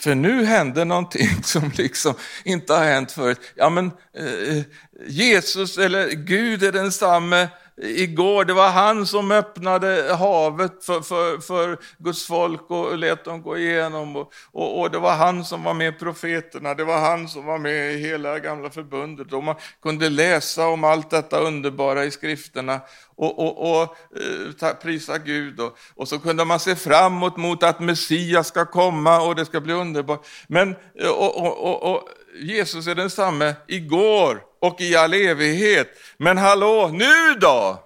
För 0.00 0.14
nu 0.14 0.44
händer 0.44 0.84
någonting 0.84 1.28
som 1.42 1.70
liksom 1.74 2.14
inte 2.44 2.74
har 2.74 2.84
hänt 2.84 3.12
förut. 3.12 3.40
Ja 3.54 3.70
men 3.70 3.90
eh, 4.12 4.56
eh 4.56 4.64
Jesus 5.06 5.78
eller 5.78 6.10
Gud 6.10 6.62
är 6.62 6.72
densamme 6.72 7.48
igår. 7.82 8.44
Det 8.44 8.52
var 8.52 8.70
han 8.70 9.06
som 9.06 9.30
öppnade 9.30 10.14
havet 10.18 10.84
för, 10.84 11.00
för, 11.00 11.38
för 11.38 11.78
Guds 11.98 12.26
folk 12.26 12.70
och 12.70 12.98
lät 12.98 13.24
dem 13.24 13.42
gå 13.42 13.58
igenom. 13.58 14.16
Och, 14.16 14.32
och, 14.52 14.80
och, 14.80 14.90
det 14.90 14.98
var 14.98 15.14
han 15.14 15.44
som 15.44 15.62
var 15.64 15.74
med 15.74 15.98
profeterna, 15.98 16.74
det 16.74 16.84
var 16.84 17.00
han 17.00 17.28
som 17.28 17.46
var 17.46 17.58
med 17.58 17.94
i 17.94 17.98
hela 17.98 18.38
gamla 18.38 18.70
förbundet. 18.70 19.32
Och 19.32 19.44
man 19.44 19.54
kunde 19.82 20.08
läsa 20.08 20.66
om 20.66 20.84
allt 20.84 21.10
detta 21.10 21.40
underbara 21.40 22.04
i 22.04 22.10
skrifterna 22.10 22.80
och, 23.16 23.38
och, 23.38 23.70
och 23.70 23.82
eh, 24.16 24.52
ta, 24.60 24.74
prisa 24.74 25.18
Gud. 25.18 25.60
Och, 25.60 25.78
och 25.94 26.08
så 26.08 26.18
kunde 26.18 26.44
man 26.44 26.60
se 26.60 26.76
framåt 26.76 27.36
mot 27.36 27.62
att 27.62 27.80
Messias 27.80 28.48
ska 28.48 28.66
komma 28.66 29.20
och 29.20 29.34
det 29.34 29.44
ska 29.44 29.60
bli 29.60 29.72
underbart. 29.72 30.26
Men 30.46 30.76
eh, 31.00 31.08
och, 31.10 31.64
och, 31.64 31.92
och, 31.92 32.08
Jesus 32.34 32.86
är 32.86 32.94
densamme 32.94 33.54
igår 33.68 34.42
och 34.60 34.80
i 34.80 34.96
all 34.96 35.14
evighet. 35.14 35.88
Men 36.16 36.38
hallå, 36.38 36.90
nu 36.92 37.34
då? 37.40 37.84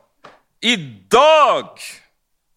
Idag 0.61 1.79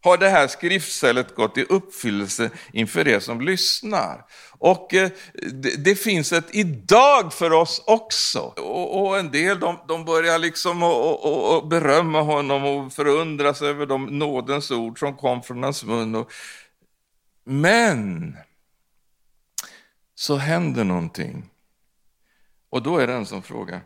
har 0.03 0.17
det 0.17 0.29
här 0.29 0.47
skriftstället 0.47 1.35
gått 1.35 1.57
i 1.57 1.63
uppfyllelse 1.63 2.49
inför 2.73 3.07
er 3.07 3.19
som 3.19 3.41
lyssnar. 3.41 4.25
Och 4.51 4.93
eh, 4.93 5.09
det, 5.33 5.83
det, 5.83 5.95
finns 5.95 6.33
ett 6.33 6.55
idag 6.55 7.33
för 7.33 7.53
oss 7.53 7.83
också. 7.87 8.39
Och, 8.39 9.01
och 9.01 9.19
en 9.19 9.31
del 9.31 9.59
de, 9.59 9.79
de 9.87 10.05
börjar 10.05 10.39
liksom 10.39 10.83
och, 10.83 11.25
och, 11.25 11.57
och, 11.57 11.67
berömma 11.67 12.21
honom 12.21 12.63
och 12.63 12.93
förundras 12.93 13.61
över 13.61 13.85
de 13.85 14.05
nådens 14.05 14.71
ord 14.71 14.99
som 14.99 15.17
kom 15.17 15.43
från 15.43 15.63
hans 15.63 15.83
mun. 15.83 16.25
Men 17.43 18.37
så 20.15 20.35
händer 20.35 20.83
någonting. 20.83 21.50
Och 22.71 22.83
då 22.83 22.97
är 22.97 23.07
det 23.07 23.13
en 23.13 23.25
som 23.25 23.41
frågar, 23.41 23.81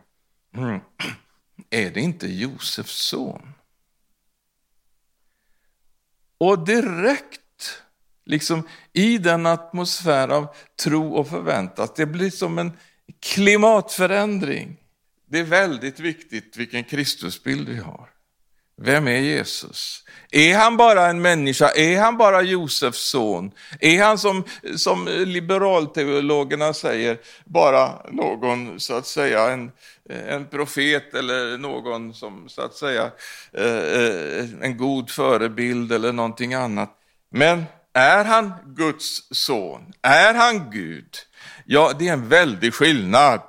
hmm, 0.54 0.80
är 1.70 1.90
det 1.90 2.00
inte 2.00 2.26
Josefs 2.26 3.06
son? 3.06 3.52
Och 6.38 6.64
direkt, 6.64 7.82
liksom 8.24 8.68
i 8.92 9.18
den 9.18 9.46
atmosfär 9.46 10.28
av 10.28 10.54
tro 10.76 11.14
och 11.14 11.28
förväntan, 11.28 11.88
det 11.96 12.06
blir 12.06 12.30
som 12.30 12.58
en 12.58 12.72
klimatförändring. 13.20 14.76
Det 15.26 15.38
är 15.38 15.44
väldigt 15.44 16.00
viktigt 16.00 16.56
vilken 16.56 16.84
Kristusbild 16.84 17.68
vi 17.68 17.76
har. 17.76 18.15
Vem 18.82 19.08
är 19.08 19.18
Jesus? 19.18 20.02
Är 20.30 20.56
han 20.56 20.76
bara 20.76 21.06
en 21.06 21.22
människa? 21.22 21.68
Är 21.68 22.00
han 22.00 22.16
bara 22.16 22.42
Josefs 22.42 23.08
son? 23.08 23.50
Är 23.80 24.02
han 24.02 24.18
som, 24.18 24.44
som 24.76 25.08
liberalteologerna 25.08 26.72
säger, 26.72 27.18
bara 27.44 27.92
någon, 28.10 28.80
så 28.80 28.94
att 28.94 29.06
säga, 29.06 29.50
en, 29.50 29.72
en 30.08 30.46
profet 30.46 31.14
eller 31.14 31.58
någon 31.58 32.14
som, 32.14 32.48
så 32.48 32.62
att 32.62 32.74
säga, 32.74 33.10
eh, 33.52 33.76
eh, 33.76 34.44
en 34.60 34.76
god 34.76 35.10
förebild 35.10 35.92
eller 35.92 36.12
någonting 36.12 36.54
annat. 36.54 36.90
Men 37.30 37.64
är 37.92 38.24
han 38.24 38.52
Guds 38.66 39.22
son? 39.30 39.92
Är 40.02 40.34
han 40.34 40.70
Gud? 40.70 41.14
Ja, 41.64 41.92
det 41.98 42.08
är 42.08 42.12
en 42.12 42.28
väldig 42.28 42.74
skillnad. 42.74 43.42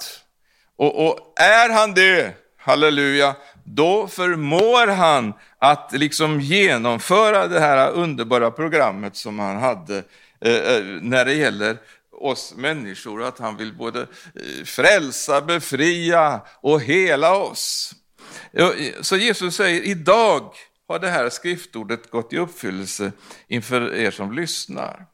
Och, 0.76 1.08
och 1.08 1.34
är 1.36 1.70
han 1.70 1.94
det, 1.94 2.34
halleluja, 2.58 3.36
då 3.70 4.08
förmår 4.08 4.88
han 4.88 5.34
att 5.60 5.92
liksom 5.94 6.42
genomföra 6.42 7.48
det 7.48 7.60
här 7.60 7.92
underbara 7.92 8.52
programmet 8.52 9.16
som 9.16 9.40
han 9.40 9.58
hade 9.58 10.04
eh, 10.42 10.54
eh, 10.54 10.84
när 11.02 11.26
det 11.26 11.34
gäller 11.34 11.78
oss 12.12 12.54
människor, 12.58 13.24
att 13.24 13.40
han 13.40 13.58
vill 13.58 13.74
både 13.74 14.02
eh, 14.02 14.66
frälsa, 14.66 15.42
befria 15.42 16.42
och 16.62 16.82
hela 16.82 17.36
oss. 17.36 17.96
Så 19.02 19.18
Jesus 19.18 19.56
säger, 19.56 19.82
idag 19.82 20.54
har 20.88 21.00
det 21.00 21.10
här 21.10 21.30
skriftordet 21.30 22.12
gått 22.12 22.34
i 22.34 22.38
uppfyllelse 22.38 23.12
inför 23.48 23.96
er 23.96 24.12
som 24.12 24.32
lyssnar. 24.32 25.06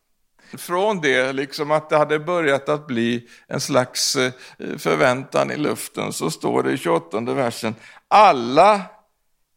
Från 0.58 1.02
det, 1.02 1.34
liksom 1.34 1.72
att 1.72 1.90
det 1.90 1.98
hade 1.98 2.20
börjat 2.20 2.70
att 2.70 2.88
bli 2.88 3.28
en 3.48 3.60
slags 3.60 4.16
eh, 4.16 4.32
förväntan 4.78 5.52
i 5.52 5.58
luften, 5.58 6.14
så 6.14 6.32
står 6.32 6.64
det 6.64 6.72
i 6.72 6.78
28 6.78 7.20
versen, 7.20 7.76
alla 8.08 8.82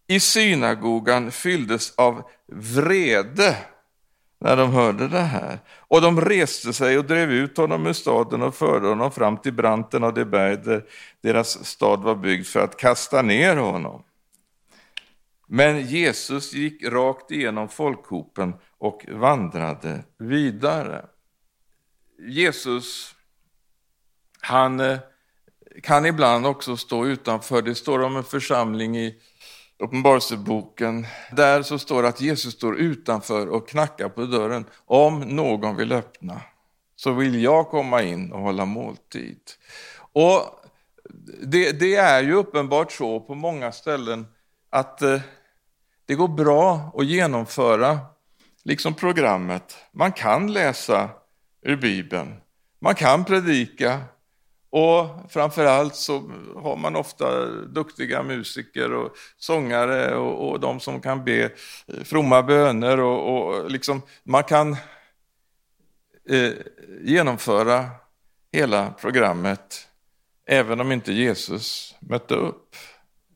i 0.06 0.20
synagogan 0.20 1.30
fylldes 1.30 1.94
av 1.96 2.22
vrede 2.52 3.56
när 4.40 4.56
de 4.56 4.72
hörde 4.72 5.09
det 5.09 5.22
här. 5.22 5.59
Och 5.78 6.00
de 6.00 6.20
reste 6.20 6.72
sig 6.72 6.98
och 6.98 7.04
drev 7.04 7.32
ut 7.32 7.56
honom 7.56 7.87
ur 7.87 7.92
staden 7.92 8.42
och 8.42 8.54
förde 8.54 8.88
honom 8.88 9.11
fram 9.11 9.37
till 9.37 9.52
branten 9.52 10.04
av 10.04 10.14
det 10.14 10.24
berg 10.24 10.56
där 10.56 10.85
deras 11.22 11.64
stad 11.64 12.02
var 12.02 12.14
byggd 12.14 12.46
för 12.46 12.61
att 12.61 12.76
kasta 12.76 13.22
ner 13.22 13.56
honom. 13.56 14.02
Men 15.46 15.87
Jesus 15.87 16.52
gick 16.52 16.85
rakt 16.85 17.30
igenom 17.30 17.68
folkhopen 17.68 18.54
och 18.78 19.06
vandrade 19.08 20.04
vidare. 20.18 21.06
Jesus, 22.28 23.14
han 24.40 24.80
eh, 24.80 24.98
kan 25.82 26.06
ibland 26.06 26.46
också 26.46 26.76
stå 26.76 27.06
utanför. 27.06 27.62
Det 27.62 27.74
står 27.74 28.02
om 28.02 28.16
en 28.16 28.24
församling 28.24 28.96
i 28.96 29.22
Uppenbarelseboken. 29.78 31.06
Där 31.32 31.62
så 31.62 31.78
står 31.78 32.02
det 32.02 32.08
att 32.08 32.20
Jesus 32.20 32.54
står 32.54 32.76
utanför 32.76 33.48
och 33.48 33.68
knackar 33.68 34.08
på 34.08 34.26
dörren. 34.26 34.64
Om 34.84 35.20
någon 35.20 35.76
vill 35.76 35.92
öppna 35.92 36.40
så 36.96 37.12
vill 37.12 37.42
jag 37.42 37.68
komma 37.68 38.02
in 38.02 38.32
och 38.32 38.40
hålla 38.40 38.64
måltid. 38.64 39.40
Och 40.12 40.40
det, 41.42 41.72
det 41.72 41.94
är 41.94 42.22
ju 42.22 42.34
uppenbart 42.34 42.92
så 42.92 43.20
på 43.20 43.34
många 43.34 43.72
ställen 43.72 44.26
att 44.70 45.02
eh, 45.02 45.20
det 46.06 46.14
går 46.14 46.28
bra 46.28 46.92
att 46.94 47.06
genomföra 47.06 47.98
liksom 48.66 48.94
programmet. 48.94 49.76
Man 49.92 50.12
kan 50.12 50.52
läsa 50.52 51.11
ur 51.62 51.76
Bibeln, 51.76 52.35
man 52.81 52.94
kan 52.94 53.24
predika, 53.24 54.00
och 54.70 55.33
framförallt 55.33 55.94
så 55.94 56.18
har 56.57 56.76
man 56.76 56.96
ofta 56.96 57.46
duktiga 57.46 58.22
musiker 58.22 58.92
och 58.92 59.16
sångare 59.38 60.16
och, 60.16 60.50
och 60.50 60.61
de 60.61 60.81
som 60.81 61.00
kan 61.00 61.24
be 61.24 61.44
eh, 61.44 62.05
fromma 62.05 62.42
böner 62.42 63.00
och, 63.00 63.37
och 63.37 63.70
liksom 63.70 64.02
man 64.22 64.44
kan 64.44 64.76
eh, 66.29 66.52
genomföra 67.00 67.90
hela 68.52 68.90
programmet 68.90 69.88
även 70.46 70.81
om 70.81 70.92
inte 70.92 71.12
Jesus 71.12 71.94
mötte 72.00 72.35
upp. 72.35 72.76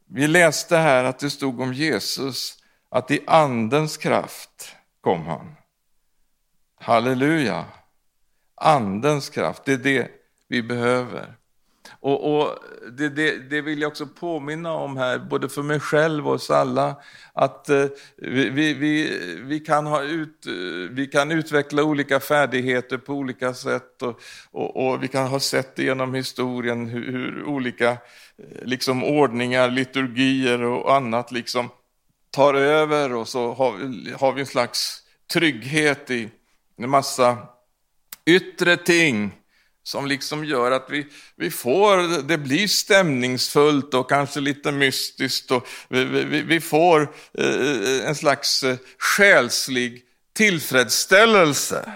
Vi 0.07 0.27
läste 0.27 0.77
här 0.77 1.05
att 1.05 1.19
det 1.19 1.31
stod 1.31 1.61
om 1.61 1.73
Jesus 1.73 2.57
att 2.91 3.11
i 3.11 3.21
andens 3.27 3.97
kraft 3.97 4.77
kom 5.01 5.27
han. 5.27 5.55
Halleluja! 6.81 7.65
Andens 8.55 9.31
kraft, 9.31 9.65
det 9.65 9.73
är 9.73 9.79
det 9.79 10.09
vi 10.49 10.63
behöver. 10.63 11.35
Och, 12.01 12.41
och 12.41 12.59
det, 12.93 13.09
det, 13.09 13.51
det, 13.51 13.61
vill 13.61 13.81
jag 13.81 13.89
också 13.89 14.07
påminna 14.07 14.73
om 14.73 14.97
här, 14.97 15.19
både 15.19 15.49
för 15.49 15.63
mig 15.63 15.81
själv 15.81 16.29
och 16.29 16.35
oss 16.35 16.51
alla, 16.51 16.97
att 17.33 17.69
eh, 17.69 17.87
vi, 18.17 18.51
vi, 18.51 19.19
vi, 19.43 19.61
kan 19.61 19.87
ha 19.87 20.03
ut, 20.03 20.47
eh, 20.47 20.53
vi 20.91 21.07
kan 21.07 21.31
utveckla 21.31 21.83
olika 21.83 22.21
färdigheter 22.21 22.99
på 22.99 23.13
olika 23.13 23.55
sätt 23.55 24.03
och, 24.03 24.21
och, 24.51 24.87
och 24.87 25.03
vi 25.03 25.09
kan 25.09 25.27
ha 25.27 25.41
sett 25.41 25.77
det 25.77 25.83
genom 25.83 26.15
historien 26.15 26.87
hur, 26.87 27.13
hur 27.13 27.45
olika 27.45 27.91
eh, 27.91 27.97
liksom, 28.63 29.05
ordningar, 29.05 29.71
liturgier 29.71 30.63
och 30.63 30.95
annat 30.95 31.33
liksom 31.33 31.69
tar 32.31 32.55
över 32.55 33.15
och 33.15 33.29
så 33.29 33.53
har, 33.55 33.73
har 34.19 34.33
vi 34.33 34.41
en 34.41 34.47
slags 34.47 35.03
trygghet 35.33 36.11
i 36.11 36.29
en 36.79 36.91
massa 36.91 37.39
yttre 38.27 38.77
ting 38.77 39.33
som 39.83 40.07
liksom 40.07 40.45
gör 40.45 40.71
att 40.71 40.87
vi, 40.91 41.07
vi 41.37 41.51
får, 41.51 42.23
det 42.23 42.39
blir 42.39 42.69
stämningsfullt 42.69 43.95
och 43.95 44.09
kanske 44.09 44.41
lite 44.41 44.73
mystiskt 44.73 45.51
och 45.51 45.67
vi, 45.89 46.05
vi, 46.05 46.43
vi 46.43 46.61
får 46.61 47.15
eh, 47.39 48.09
en 48.09 48.15
slags 48.15 48.63
eh, 48.63 48.77
själslig 48.99 50.03
tillfredsställelse. 50.33 51.93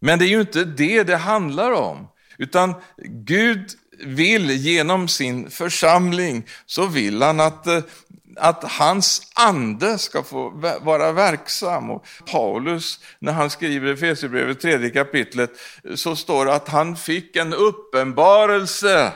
Men 0.00 0.18
det 0.18 0.24
är 0.24 0.28
ju 0.28 0.40
inte 0.40 0.64
det 0.64 1.02
det 1.02 1.16
handlar 1.16 1.72
om, 1.72 2.08
utan 2.38 2.74
Gud 3.06 3.70
vill 3.98 4.50
genom 4.50 5.08
sin 5.08 5.50
församling, 5.50 6.46
så 6.66 6.86
vill 6.86 7.22
han 7.22 7.40
att 7.40 7.66
eh, 7.66 7.82
att 8.38 8.64
hans 8.64 9.22
ande 9.34 9.98
ska 9.98 10.22
få 10.22 10.50
vara 10.80 11.12
verksam. 11.12 11.90
Och 11.90 12.06
Paulus, 12.30 13.00
när 13.18 13.32
han 13.32 13.50
skriver 13.50 13.88
i 13.88 13.92
Efesierbrevet 13.92 14.60
tredje 14.60 14.90
kapitlet, 14.90 15.50
så 15.94 16.16
står 16.16 16.46
det 16.46 16.54
att 16.54 16.68
han 16.68 16.96
fick 16.96 17.36
en 17.36 17.54
uppenbarelse 17.54 19.12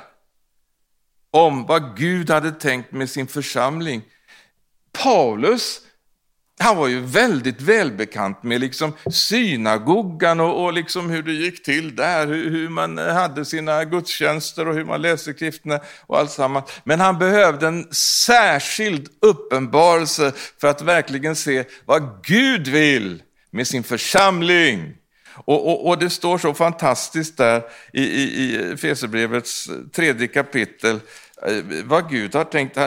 om 1.30 1.66
vad 1.66 1.96
Gud 1.96 2.30
hade 2.30 2.52
tänkt 2.52 2.92
med 2.92 3.10
sin 3.10 3.26
församling. 3.26 4.02
Paulus 4.92 5.80
han 6.60 6.76
var 6.76 6.88
ju 6.88 7.00
väldigt 7.00 7.60
välbekant 7.60 8.42
med 8.42 8.60
liksom 8.60 8.92
synagogan 9.10 10.40
och, 10.40 10.64
och 10.64 10.72
liksom 10.72 11.10
hur 11.10 11.22
det 11.22 11.32
gick 11.32 11.62
till 11.62 11.96
där, 11.96 12.26
hur, 12.26 12.50
hur, 12.50 12.68
man 12.68 12.98
hade 12.98 13.44
sina 13.44 13.84
gudstjänster 13.84 14.68
och 14.68 14.74
hur 14.74 14.84
man 14.84 15.02
läste 15.02 15.32
skrifterna 15.32 15.80
och 16.06 16.18
allt. 16.18 16.38
Men 16.84 17.00
han 17.00 17.18
behövde 17.18 17.66
en 17.66 17.92
särskild 17.92 19.08
uppenbarelse 19.20 20.32
för 20.60 20.68
att 20.68 20.82
verkligen 20.82 21.36
se 21.36 21.64
vad 21.84 22.02
Gud 22.22 22.68
vill 22.68 23.22
med 23.50 23.66
sin 23.66 23.82
församling. 23.82 24.94
Och, 25.34 25.68
och, 25.68 25.88
och 25.88 25.98
det 25.98 26.10
står 26.10 26.38
så 26.38 26.54
fantastiskt 26.54 27.36
där 27.36 27.62
i, 27.92 28.02
i, 28.02 28.56
i 28.72 28.76
Fesebrevets 28.76 29.70
tredje 29.92 30.26
kapitel, 30.26 31.00
eh, 31.46 31.64
vad 31.84 32.10
Gud 32.10 32.34
har 32.34 32.44
tänkt 32.44 32.78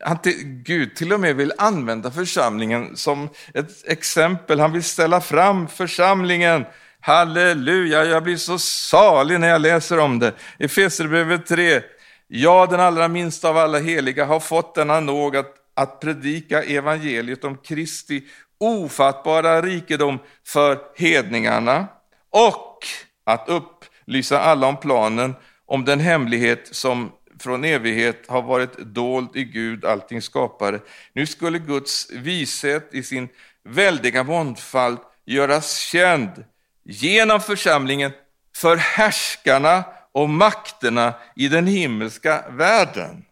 han 0.00 0.18
till, 0.18 0.42
Gud 0.44 0.96
till 0.96 1.12
och 1.12 1.20
med 1.20 1.36
vill 1.36 1.52
använda 1.58 2.10
församlingen 2.10 2.96
som 2.96 3.28
ett 3.54 3.88
exempel. 3.88 4.60
Han 4.60 4.72
vill 4.72 4.82
ställa 4.82 5.20
fram 5.20 5.68
församlingen. 5.68 6.64
Halleluja, 7.00 8.04
jag 8.04 8.22
blir 8.22 8.36
så 8.36 8.58
salig 8.58 9.40
när 9.40 9.48
jag 9.48 9.60
läser 9.60 9.98
om 9.98 10.18
det. 10.18 10.32
Efesierbrevet 10.58 11.46
3. 11.46 11.82
Jag 12.28 12.70
den 12.70 12.80
allra 12.80 13.08
minsta 13.08 13.48
av 13.48 13.58
alla 13.58 13.78
heliga 13.78 14.24
har 14.24 14.40
fått 14.40 14.74
denna 14.74 15.00
nåd 15.00 15.36
att, 15.36 15.54
att 15.74 16.00
predika 16.00 16.62
evangeliet 16.62 17.44
om 17.44 17.56
Kristi 17.56 18.24
ofattbara 18.60 19.62
rikedom 19.62 20.18
för 20.46 20.78
hedningarna 20.96 21.86
och 22.30 22.78
att 23.24 23.48
upplysa 23.48 24.40
alla 24.40 24.66
om 24.66 24.76
planen 24.76 25.34
om 25.66 25.84
den 25.84 26.00
hemlighet 26.00 26.68
som 26.72 27.12
från 27.40 27.64
evighet 27.64 28.24
har 28.28 28.42
varit 28.42 28.78
dold 28.78 29.36
i 29.36 29.44
Gud, 29.44 29.84
allting 29.84 30.22
skapare. 30.22 30.80
Nu 31.12 31.26
skulle 31.26 31.58
Guds 31.58 32.10
vishet 32.10 32.88
i 32.92 33.02
sin 33.02 33.28
väldiga 33.64 34.24
mångfald 34.24 34.98
göras 35.24 35.78
känd 35.78 36.44
genom 36.84 37.40
församlingen 37.40 38.12
för 38.56 38.76
härskarna 38.76 39.84
och 40.12 40.28
makterna 40.28 41.14
i 41.36 41.48
den 41.48 41.66
himmelska 41.66 42.44
världen. 42.50 43.24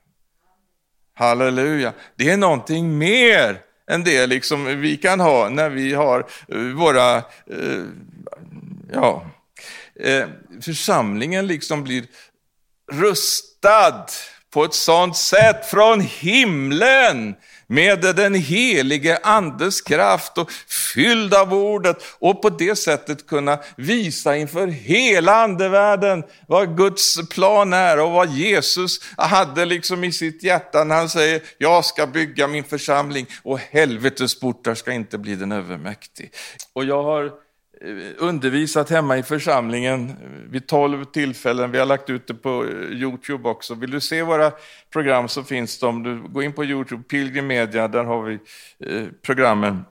Halleluja. 1.14 1.92
Det 2.16 2.30
är 2.30 2.36
någonting 2.36 2.98
mer 2.98 3.60
än 3.90 4.04
det 4.04 4.26
liksom 4.26 4.64
vi 4.80 4.96
kan 4.96 5.20
ha 5.20 5.48
när 5.48 5.70
vi 5.70 5.94
har 5.94 6.26
eh, 6.48 6.58
våra, 6.58 7.16
eh, 7.16 7.84
ja, 8.92 9.26
eh, 10.00 10.26
församlingen 10.60 11.46
liksom 11.46 11.84
blir 11.84 12.04
rustad 12.92 14.06
på 14.54 14.64
ett 14.64 14.74
sådant 14.74 15.16
sätt 15.16 15.66
från 15.66 16.00
himlen 16.00 17.34
med 17.66 18.00
den 18.00 18.34
helige 18.34 19.18
andes 19.22 19.80
kraft 19.80 20.38
och 20.38 20.50
fylld 20.94 21.34
av 21.34 21.54
ordet 21.54 21.96
och 22.18 22.42
på 22.42 22.48
det 22.50 22.76
sättet 22.76 23.26
kunna 23.26 23.58
visa 23.76 24.36
inför 24.36 24.66
hela 24.66 25.34
andevärlden 25.34 26.24
vad 26.48 26.76
Guds 26.76 27.28
plan 27.28 27.72
är 27.72 28.00
och 28.00 28.10
vad 28.10 28.30
Jesus 28.30 28.98
hade 29.16 29.64
liksom 29.64 30.04
i 30.04 30.12
sitt 30.12 30.42
hjärta 30.42 30.84
när 30.84 30.94
han 30.94 31.08
säger 31.08 31.42
jag 31.58 31.84
ska 31.84 32.06
bygga 32.06 32.46
min 32.46 32.64
församling 32.64 33.26
och 33.42 33.58
helvetets 33.58 34.40
portar 34.40 34.74
ska 34.74 34.92
inte 34.92 35.18
bli 35.18 35.34
den 35.34 35.52
övermäktig. 35.52 36.32
Och 36.72 36.84
jag 36.84 37.02
har 37.02 37.43
Eh, 37.84 38.12
undervisat 38.18 38.90
hemma 38.90 39.18
i 39.18 39.22
församlingen 39.22 40.16
vid 40.50 40.66
tolv 40.66 41.04
tillfällen. 41.04 41.70
Vi 41.70 41.78
har 41.78 41.86
lagt 41.86 42.10
ut 42.10 42.26
det 42.26 42.34
på 42.34 42.64
eh, 42.64 42.70
Youtube 42.70 43.48
också. 43.48 43.74
Vill 43.74 43.90
du 43.90 44.00
se 44.00 44.22
våra 44.22 44.52
program 44.92 45.28
så 45.28 45.44
finns 45.44 45.78
de. 45.78 46.02
Du 46.02 46.22
går 46.22 46.44
in 46.44 46.52
på 46.52 46.64
Youtube, 46.64 47.02
Pilgrim 47.02 47.46
Media, 47.46 47.88
där 47.88 48.04
har 48.04 48.22
vi 48.22 48.34
eh, 48.80 49.06
programmen. 49.22 49.84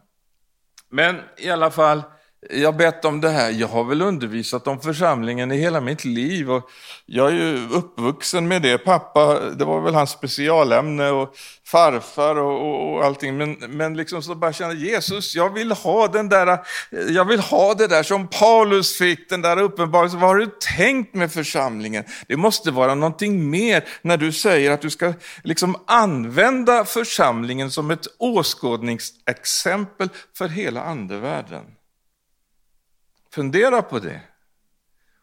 Men 0.90 1.16
i 1.38 1.50
alla 1.50 1.72
fall, 1.72 2.04
jag 2.50 2.72
har 2.72 2.78
bett 2.78 3.06
om 3.06 3.22
det 3.22 3.30
här. 3.30 3.52
Jag 3.52 3.68
har 3.68 3.84
väl 3.84 4.02
undervisat 4.02 4.68
om 4.68 4.80
församlingen 4.80 5.52
i 5.52 5.58
hela 5.58 5.82
mitt 5.82 6.06
liv 6.06 6.52
och 6.52 6.70
jag 7.06 7.28
är 7.28 7.34
ju 7.34 7.70
uppvuxen 7.70 8.48
med 8.48 8.62
det. 8.62 8.78
Pappa, 8.78 9.40
det 9.40 9.66
var 9.66 9.82
väl 9.82 9.94
hans 9.94 10.10
specialämne 10.10 11.10
och 11.10 11.36
farfar 11.66 12.36
och, 12.36 12.62
och, 12.62 12.94
och 12.94 13.06
allting. 13.06 13.38
Men, 13.38 13.52
men 13.54 13.98
liksom 13.98 14.24
så 14.24 14.36
bara 14.36 14.54
känna 14.54 14.74
Jesus, 14.74 15.36
jag 15.36 15.54
vill 15.54 15.72
ha 15.72 16.08
den 16.08 16.30
där, 16.30 16.60
jag 17.10 17.26
vill 17.26 17.40
ha 17.40 17.74
det 17.74 17.88
där 17.88 18.04
som 18.04 18.28
Paulus 18.28 18.98
fick, 18.98 19.30
den 19.30 19.42
där 19.42 19.58
uppenbarelsen. 19.58 20.20
Vad 20.20 20.30
har 20.30 20.38
du 20.38 20.50
tänkt 20.78 21.16
med 21.16 21.32
församlingen? 21.32 22.04
Det 22.28 22.38
måste 22.38 22.72
vara 22.72 22.96
någonting 22.96 23.50
mer 23.50 23.84
när 24.02 24.18
du 24.18 24.32
säger 24.32 24.72
att 24.72 24.82
du 24.82 24.90
ska 24.90 25.14
liksom 25.44 25.76
använda 25.88 26.86
församlingen 26.86 27.72
som 27.72 27.92
ett 27.92 28.08
åskådningsexempel 28.18 30.10
för 30.38 30.48
hela 30.48 30.82
andevärlden. 30.82 31.64
Fundera 33.34 33.82
på 33.82 34.00
det. 34.00 34.22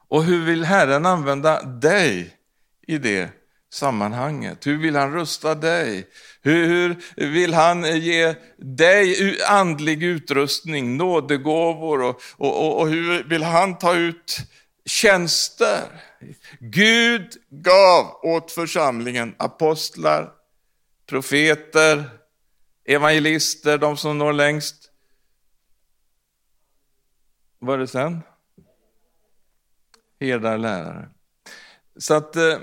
Och 0.08 0.24
hur 0.24 0.44
vill 0.44 0.64
Herren 0.64 1.06
använda 1.06 1.62
dig 1.62 2.36
i 2.86 2.98
det 2.98 3.30
sammanhanget? 3.72 4.66
Hur 4.66 4.78
vill 4.78 4.96
han 4.96 5.12
rusta 5.12 5.54
dig? 5.54 6.06
Hur, 6.42 6.68
hur 7.16 7.30
vill 7.30 7.54
han 7.54 8.00
ge 8.00 8.34
dig 8.58 9.36
andlig 9.42 10.02
utrustning, 10.02 10.96
nådegåvor 10.96 12.02
och, 12.02 12.20
och, 12.36 12.66
och, 12.66 12.80
och 12.80 12.88
hur 12.88 13.24
vill 13.24 13.42
han 13.42 13.78
ta 13.78 13.94
ut 13.94 14.38
tjänster? 14.86 15.82
Gud 16.60 17.32
gav 17.50 18.20
åt 18.22 18.52
församlingen 18.52 19.34
apostlar, 19.38 20.30
profeter, 21.08 22.10
evangelister, 22.88 23.78
de 23.78 23.96
som 23.96 24.18
når 24.18 24.32
längst, 24.32 24.79
vad 27.60 27.74
är 27.74 27.78
det 27.78 27.86
sen? 27.86 28.22
Herdar 30.20 30.58
lärare. 30.58 31.08
Så 31.98 32.14
att 32.14 32.36
eh, 32.36 32.58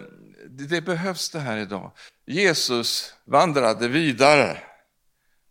det 0.50 0.82
behövs 0.82 1.30
det 1.30 1.40
här 1.40 1.58
idag. 1.58 1.92
Jesus 2.26 3.14
vandrade 3.26 3.88
vidare. 3.88 4.58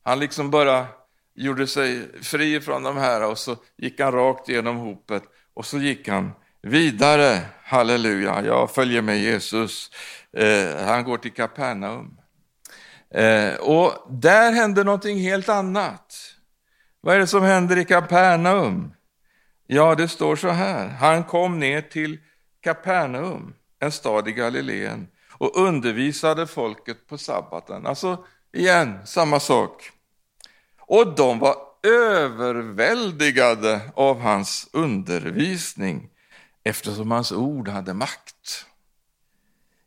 Han 0.02 0.18
liksom 0.18 0.50
bara 0.50 0.86
gjorde 1.34 1.66
sig 1.66 2.22
fri 2.22 2.60
från 2.60 2.82
de 2.82 2.96
här 2.96 3.30
och 3.30 3.38
så 3.38 3.56
gick 3.76 4.00
han 4.00 4.12
rakt 4.12 4.48
genom 4.48 4.76
hopet 4.76 5.22
och 5.54 5.66
så 5.66 5.78
gick 5.78 6.08
han 6.08 6.32
vidare. 6.62 7.40
Halleluja, 7.62 8.44
jag 8.44 8.70
följer 8.70 9.02
med 9.02 9.18
Jesus. 9.18 9.90
Eh, 10.32 10.84
han 10.84 11.04
går 11.04 11.18
till 11.18 11.32
Kapernaum. 11.32 12.18
Eh, 13.10 13.54
och 13.54 13.92
där 14.10 14.52
händer 14.52 14.84
någonting 14.84 15.18
helt 15.18 15.48
annat. 15.48 16.14
Vad 17.00 17.14
är 17.14 17.18
det 17.18 17.26
som 17.26 17.42
händer 17.42 17.78
i 17.78 17.84
Kapernaum? 17.84 18.95
Ja, 19.66 19.94
det 19.94 20.08
står 20.08 20.36
så 20.36 20.48
här. 20.48 20.88
Han 20.88 21.24
kom 21.24 21.58
ner 21.58 21.80
till 21.80 22.18
Kapernaum, 22.60 23.54
en 23.78 23.92
stad 23.92 24.28
i 24.28 24.32
Galileen, 24.32 25.08
och 25.30 25.56
undervisade 25.56 26.46
folket 26.46 27.06
på 27.06 27.18
sabbaten. 27.18 27.86
Alltså, 27.86 28.24
igen, 28.52 29.06
samma 29.06 29.40
sak. 29.40 29.90
Och 30.78 31.14
de 31.14 31.38
var 31.38 31.56
överväldigade 31.82 33.80
av 33.94 34.20
hans 34.20 34.68
undervisning 34.72 36.10
eftersom 36.64 37.10
hans 37.10 37.32
ord 37.32 37.68
hade 37.68 37.94
makt. 37.94 38.66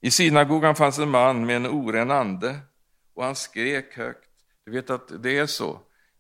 I 0.02 0.12
synagogan 0.12 0.76
fanns 0.76 1.00
en 1.00 1.10
man 1.10 1.46
med 1.46 1.56
en 1.56 1.68
oren 1.68 2.12
ande 2.12 2.60
och 3.14 3.24
han 3.24 3.36
skrek 3.36 3.98
högt. 3.98 4.30
Du 4.66 4.72
vet 4.72 4.90
att 4.90 5.24
det 5.24 5.38
är 5.38 5.46
så 5.46 5.80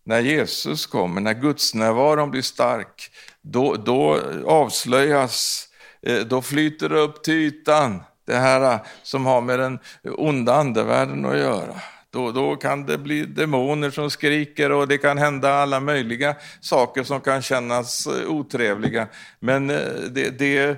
när 0.09 0.19
Jesus 0.19 0.85
kommer, 0.85 1.21
när 1.21 1.33
gudsnärvaron 1.33 2.31
blir 2.31 2.41
stark, 2.41 3.11
då, 3.41 3.75
då 3.75 4.19
avslöjas, 4.45 5.67
eh, 6.01 6.19
då 6.19 6.41
flyter 6.41 6.89
det 6.89 6.99
upp 6.99 7.23
till 7.23 7.33
ytan, 7.33 8.03
det 8.25 8.35
här 8.35 8.73
eh, 8.73 8.79
som 9.03 9.25
har 9.25 9.41
med 9.41 9.59
den 9.59 9.79
onda 10.03 10.53
andevärlden 10.53 11.25
att 11.25 11.37
göra. 11.37 11.75
Då, 12.09 12.31
då 12.31 12.55
kan 12.55 12.85
det 12.85 12.97
bli 12.97 13.25
demoner 13.25 13.89
som 13.89 14.09
skriker 14.09 14.71
och 14.71 14.87
det 14.87 14.97
kan 14.97 15.17
hända 15.17 15.53
alla 15.53 15.79
möjliga 15.79 16.35
saker 16.61 17.03
som 17.03 17.21
kan 17.21 17.41
kännas 17.41 18.07
eh, 18.07 18.29
otrevliga. 18.29 19.07
Men 19.39 19.67
det, 19.67 20.39
det, 20.39 20.77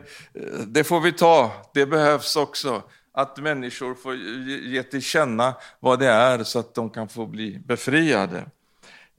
det 0.67 0.84
får 0.84 0.99
vi 1.01 1.11
ta, 1.11 1.51
det 1.73 1.86
behövs 1.86 2.36
också 2.36 2.84
att 3.13 3.38
människor 3.38 3.95
får 3.95 4.15
ge 4.65 4.84
till 4.84 5.01
känna 5.01 5.53
vad 5.79 5.99
det 5.99 6.07
är 6.07 6.43
så 6.43 6.59
att 6.59 6.73
de 6.75 6.89
kan 6.89 7.07
få 7.07 7.25
bli 7.25 7.59
befriade. 7.65 8.45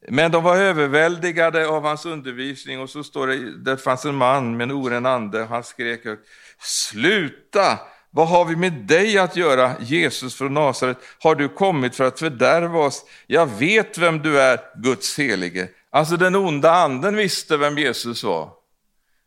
Men 0.09 0.31
de 0.31 0.43
var 0.43 0.57
överväldigade 0.57 1.69
av 1.69 1.83
hans 1.83 2.07
undervisning 2.07 2.81
och 2.81 2.91
så 2.91 3.05
står 3.05 3.27
det, 3.27 3.59
det 3.59 3.77
fanns 3.77 4.05
en 4.05 4.15
man 4.15 4.57
med 4.57 4.65
en 4.65 4.73
oren 4.73 5.07
ande, 5.07 5.45
han 5.45 5.65
skrek 5.65 6.05
högt, 6.05 6.29
sluta! 6.61 7.79
Vad 8.15 8.29
har 8.29 8.45
vi 8.45 8.57
med 8.57 8.73
dig 8.73 9.19
att 9.19 9.37
göra, 9.37 9.73
Jesus 9.81 10.35
från 10.35 10.55
Nasaret? 10.55 10.99
Har 11.19 11.35
du 11.35 11.49
kommit 11.49 11.97
för 11.97 12.05
att 12.05 12.19
fördärva 12.19 12.79
oss? 12.79 13.05
Jag 13.27 13.47
vet 13.47 13.99
vem 13.99 14.19
du 14.19 14.41
är, 14.41 14.61
Guds 14.77 15.19
helige. 15.19 15.69
Alltså 15.91 16.17
den 16.17 16.35
onda 16.35 16.71
anden 16.71 17.17
visste 17.17 17.57
vem 17.57 17.79
Jesus 17.79 18.25
var. 18.25 18.51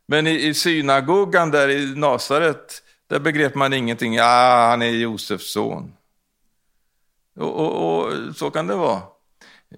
Men 0.07 0.27
i, 0.27 0.47
i 0.47 0.53
synagogan 0.53 1.51
där 1.51 1.69
i 1.69 1.95
Nasaret, 1.95 2.83
där 3.07 3.19
begrep 3.19 3.55
man 3.55 3.73
ingenting. 3.73 4.13
Ja, 4.13 4.67
han 4.69 4.81
är 4.81 4.89
Josefs 4.89 5.51
son. 5.51 5.93
Och, 7.39 7.55
och, 7.55 8.05
och 8.05 8.35
så 8.35 8.51
kan 8.51 8.67
det 8.67 8.75
vara. 8.75 9.01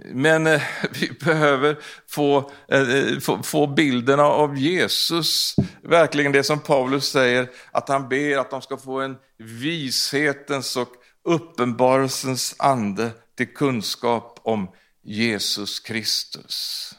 Men 0.06 0.48
eh, 0.48 0.62
vi 0.92 1.12
behöver 1.12 1.78
få, 2.08 2.52
eh, 2.68 2.82
eh, 2.82 3.20
få, 3.20 3.44
få 3.44 3.68
bilderna 3.68 4.24
av 4.24 4.58
Jesus, 4.58 5.56
verkligen 5.84 6.32
det 6.32 6.44
som 6.44 6.60
Paulus 6.60 7.10
säger, 7.10 7.50
att 7.72 7.90
han 7.90 8.10
ber 8.10 8.38
att 8.38 8.50
de 8.50 8.62
ska 8.62 8.78
få 8.78 9.00
en 9.00 9.18
vishetens 9.38 10.78
och 10.78 10.90
uppenbarelsens 11.24 12.56
ande 12.60 13.12
till 13.38 13.54
kunskap 13.54 14.40
om 14.44 14.68
Jesus 15.04 15.80
Kristus. 15.80 16.94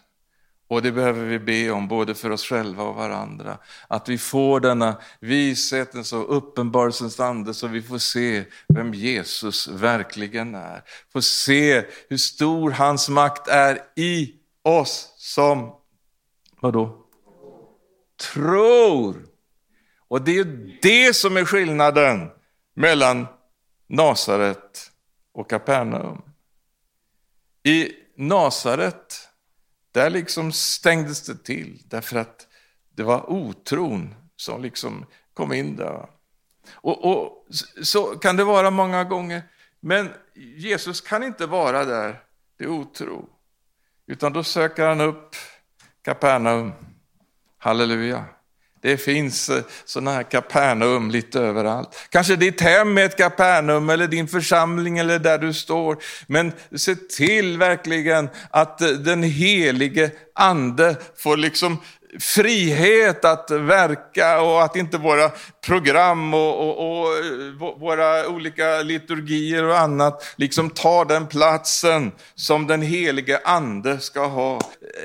Och 0.68 0.82
det 0.82 0.92
behöver 0.92 1.24
vi 1.24 1.38
be 1.38 1.70
om, 1.70 1.88
både 1.88 2.14
för 2.14 2.30
oss 2.30 2.44
själva 2.44 2.82
och 2.82 2.94
varandra. 2.94 3.58
Att 3.88 4.08
vi 4.08 4.18
får 4.18 4.60
denna 4.60 4.96
vishetens 5.20 6.12
och 6.12 6.36
uppenbarelsens 6.36 7.20
ande 7.20 7.54
så 7.54 7.66
vi 7.66 7.82
får 7.82 7.98
se 7.98 8.44
vem 8.68 8.94
Jesus 8.94 9.68
verkligen 9.68 10.54
är. 10.54 10.84
Får 11.12 11.20
se 11.20 11.84
hur 12.08 12.16
stor 12.16 12.70
hans 12.70 13.08
makt 13.08 13.48
är 13.48 13.78
i 13.96 14.34
oss 14.62 15.14
som, 15.16 15.74
vadå? 16.60 17.04
Tror. 18.34 19.26
Och 20.08 20.22
det 20.22 20.38
är 20.38 20.78
det 20.82 21.16
som 21.16 21.36
är 21.36 21.44
skillnaden 21.44 22.30
mellan 22.74 23.26
Nasaret 23.86 24.90
och 25.32 25.50
Kapernaum. 25.50 26.22
I 27.62 27.92
Nasaret 28.16 29.27
där 29.98 30.10
liksom 30.10 30.52
stängdes 30.52 31.22
det 31.22 31.44
till 31.44 31.82
därför 31.84 32.16
att 32.18 32.46
det 32.94 33.02
var 33.02 33.30
otron 33.30 34.14
som 34.36 34.62
liksom 34.62 35.06
kom 35.34 35.52
in 35.52 35.76
där. 35.76 36.08
Och, 36.74 37.04
och, 37.04 37.46
så 37.82 38.04
kan 38.04 38.36
det 38.36 38.44
vara 38.44 38.70
många 38.70 39.04
gånger. 39.04 39.42
Men 39.80 40.08
Jesus 40.34 41.00
kan 41.00 41.22
inte 41.22 41.46
vara 41.46 41.84
där, 41.84 42.20
det 42.56 42.64
är 42.64 42.68
otro. 42.68 43.28
Utan 44.06 44.32
då 44.32 44.44
söker 44.44 44.86
han 44.86 45.00
upp 45.00 45.36
Kapernaum. 46.02 46.72
Halleluja. 47.58 48.24
Det 48.80 48.96
finns 48.96 49.48
eh, 49.48 49.62
sådana 49.84 50.12
här 50.12 50.22
Kapernaum 50.22 51.10
lite 51.10 51.40
överallt. 51.40 51.88
Kanske 52.08 52.36
ditt 52.36 52.60
hem 52.60 52.98
är 52.98 53.04
ett 53.04 53.16
Kapernaum 53.16 53.90
eller 53.90 54.06
din 54.06 54.28
församling 54.28 54.98
eller 54.98 55.18
där 55.18 55.38
du 55.38 55.52
står. 55.52 55.96
Men 56.26 56.52
se 56.76 56.94
till 56.94 57.58
verkligen 57.58 58.28
att 58.50 58.80
eh, 58.80 58.88
den 58.88 59.22
helige 59.22 60.10
ande 60.34 60.96
får 61.16 61.36
liksom 61.36 61.78
frihet 62.20 63.24
att 63.24 63.50
verka 63.50 64.40
och 64.40 64.62
att 64.62 64.76
inte 64.76 64.98
våra 64.98 65.30
program 65.66 66.34
och, 66.34 66.68
och, 66.68 67.00
och, 67.00 67.16
eh, 67.16 67.78
våra 67.78 68.28
olika 68.28 68.82
liturgier 68.82 69.64
och 69.64 69.78
annat 69.78 70.34
liksom 70.36 70.70
tar 70.70 71.04
den 71.04 71.26
platsen 71.26 72.12
som 72.34 72.66
den 72.66 72.82
helige 72.82 73.40
ande 73.44 74.00
ska 74.00 74.26
ha. 74.26 74.60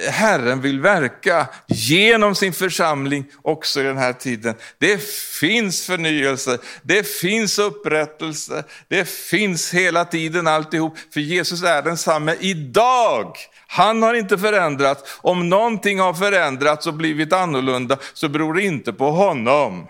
Herren 0.09 0.61
vill 0.61 0.79
verka 0.79 1.47
genom 1.67 2.35
sin 2.35 2.53
församling 2.53 3.25
också 3.41 3.81
i 3.81 3.83
den 3.83 3.97
här 3.97 4.13
tiden. 4.13 4.55
Det 4.77 5.03
finns 5.39 5.85
förnyelse, 5.85 6.57
det 6.81 7.07
finns 7.07 7.59
upprättelse, 7.59 8.63
det 8.87 9.09
finns 9.09 9.73
hela 9.73 10.05
tiden 10.05 10.47
alltihop. 10.47 10.97
För 11.13 11.19
Jesus 11.19 11.63
är 11.63 11.81
densamme 11.81 12.35
idag 12.39 13.37
han 13.73 14.03
har 14.03 14.13
inte 14.13 14.37
förändrats. 14.37 15.19
Om 15.21 15.49
någonting 15.49 15.99
har 15.99 16.13
förändrats 16.13 16.87
och 16.87 16.93
blivit 16.93 17.33
annorlunda 17.33 17.97
så 18.13 18.29
beror 18.29 18.53
det 18.53 18.63
inte 18.63 18.93
på 18.93 19.11
honom. 19.11 19.87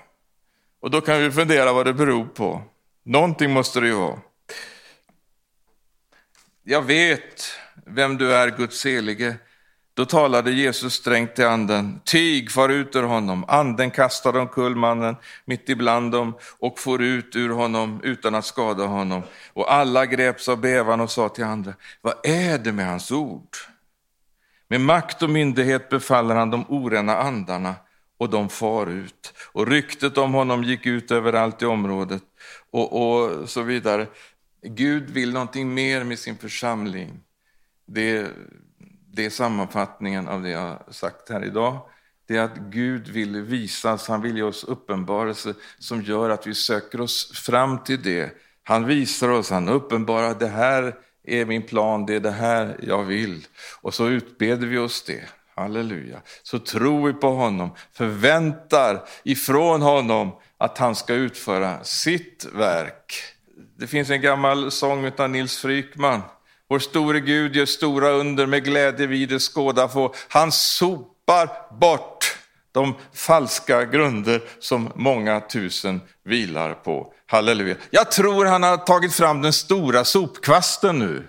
Och 0.82 0.92
då 0.92 1.02
kan 1.02 1.22
vi 1.22 1.32
fundera 1.32 1.74
vad 1.74 1.86
det 1.86 1.94
beror 1.94 2.26
på. 2.26 2.62
Någonting 3.06 3.52
måste 3.52 3.80
det 3.80 3.88
ju 3.88 3.94
vara. 3.94 4.20
Jag 6.64 6.82
vet 6.82 7.44
vem 7.86 8.18
du 8.18 8.34
är, 8.34 8.48
Guds 8.48 8.86
helige. 8.86 9.36
Då 9.94 10.06
talade 10.06 10.52
Jesus 10.52 10.94
strängt 10.94 11.36
till 11.36 11.46
anden. 11.46 12.00
Tyg, 12.06 12.52
far 12.52 12.70
ut 12.70 12.96
ur 12.96 13.04
honom. 13.04 13.46
Anden 13.48 13.92
kastade 13.92 14.40
omkull 14.40 14.76
mannen 14.76 15.16
mitt 15.46 15.70
ibland 15.70 16.12
dem 16.12 16.38
och 16.60 16.80
for 16.80 17.02
ut 17.02 17.36
ur 17.36 17.50
honom 17.50 18.02
utan 18.04 18.36
att 18.36 18.46
skada 18.46 18.86
honom. 18.86 19.22
Och 19.54 19.74
alla 19.74 20.06
greps 20.06 20.50
av 20.50 20.62
bävan 20.62 21.02
och 21.02 21.12
sa 21.12 21.30
till 21.30 21.44
andra, 21.44 21.74
vad 22.02 22.14
är 22.24 22.58
det 22.58 22.72
med 22.72 22.88
hans 22.88 23.12
ord? 23.12 23.73
Med 24.74 24.82
makt 24.82 25.24
och 25.24 25.30
myndighet 25.30 25.90
befaller 25.90 26.36
han 26.36 26.50
de 26.50 26.66
orena 26.70 27.18
andarna 27.18 27.76
och 28.18 28.30
de 28.30 28.50
far 28.50 28.88
ut. 28.88 29.34
Och 29.52 29.68
ryktet 29.68 30.18
om 30.18 30.34
honom 30.34 30.64
gick 30.64 30.86
ut 30.86 31.12
överallt 31.12 31.62
i 31.62 31.66
området 31.66 32.24
och, 32.72 33.02
och 33.02 33.50
så 33.50 33.62
vidare. 33.62 34.08
Gud 34.62 35.10
vill 35.10 35.34
någonting 35.34 35.74
mer 35.74 36.04
med 36.04 36.20
sin 36.20 36.38
församling. 36.38 37.20
Det, 37.86 38.28
det 39.14 39.26
är 39.26 39.30
sammanfattningen 39.30 40.28
av 40.28 40.44
det 40.44 40.50
jag 40.50 40.62
har 40.62 40.84
sagt 40.92 41.30
här 41.30 41.46
idag. 41.46 41.78
Det 42.28 42.38
är 42.38 42.42
att 42.42 42.58
Gud 42.58 43.08
vill 43.08 43.42
visas, 43.42 44.08
han 44.08 44.22
vill 44.22 44.38
ge 44.38 44.44
oss 44.44 44.64
uppenbarelse 44.64 45.54
som 45.80 46.02
gör 46.02 46.30
att 46.30 46.48
vi 46.48 46.54
söker 46.54 47.02
oss 47.02 47.40
fram 47.46 47.84
till 47.84 48.02
det. 48.02 48.32
Han 48.64 48.86
visar 48.86 49.30
oss, 49.30 49.50
han 49.50 49.70
uppenbarar 49.70 50.36
det 50.40 50.48
här 50.48 50.96
är 51.24 51.46
min 51.46 51.64
plan, 51.64 52.06
det 52.06 52.16
är 52.16 52.20
det 52.20 52.32
här 52.32 52.80
jag 52.88 53.04
vill. 53.04 53.48
Och 53.82 53.94
så 53.94 54.08
utbeder 54.08 54.68
vi 54.68 54.78
oss 54.78 55.04
det. 55.04 55.24
Halleluja. 55.56 56.22
Så 56.44 56.60
tror 56.60 57.08
vi 57.08 57.14
på 57.14 57.30
honom, 57.30 57.76
förväntar 57.94 59.04
ifrån 59.24 59.82
honom 59.82 60.32
att 60.58 60.78
han 60.78 60.96
ska 60.96 61.14
utföra 61.14 61.84
sitt 61.84 62.46
verk. 62.54 63.14
Det 63.78 63.88
finns 63.88 64.10
en 64.10 64.22
gammal 64.22 64.72
sång 64.72 65.12
av 65.18 65.30
Nils 65.30 65.58
Frykman. 65.58 66.22
Vår 66.70 66.80
store 66.80 67.20
Gud 67.20 67.56
gör 67.56 67.66
stora 67.66 68.10
under 68.10 68.46
med 68.46 68.64
glädje 68.64 69.08
vi 69.08 69.26
det 69.26 69.40
skåda 69.40 69.88
få. 69.88 70.14
Han 70.28 70.52
sopar 70.52 71.78
bort 71.80 72.38
de 72.72 72.96
falska 73.14 73.86
grunder 73.86 74.42
som 74.60 74.92
många 74.96 75.40
tusen 75.40 76.02
vilar 76.24 76.74
på. 76.74 77.14
Halleluja. 77.34 77.76
Jag 77.90 78.12
tror 78.12 78.46
han 78.46 78.64
har 78.64 78.78
tagit 78.78 79.14
fram 79.14 79.42
den 79.42 79.54
stora 79.54 80.06
sopkvasten 80.06 81.00
nu. 81.00 81.28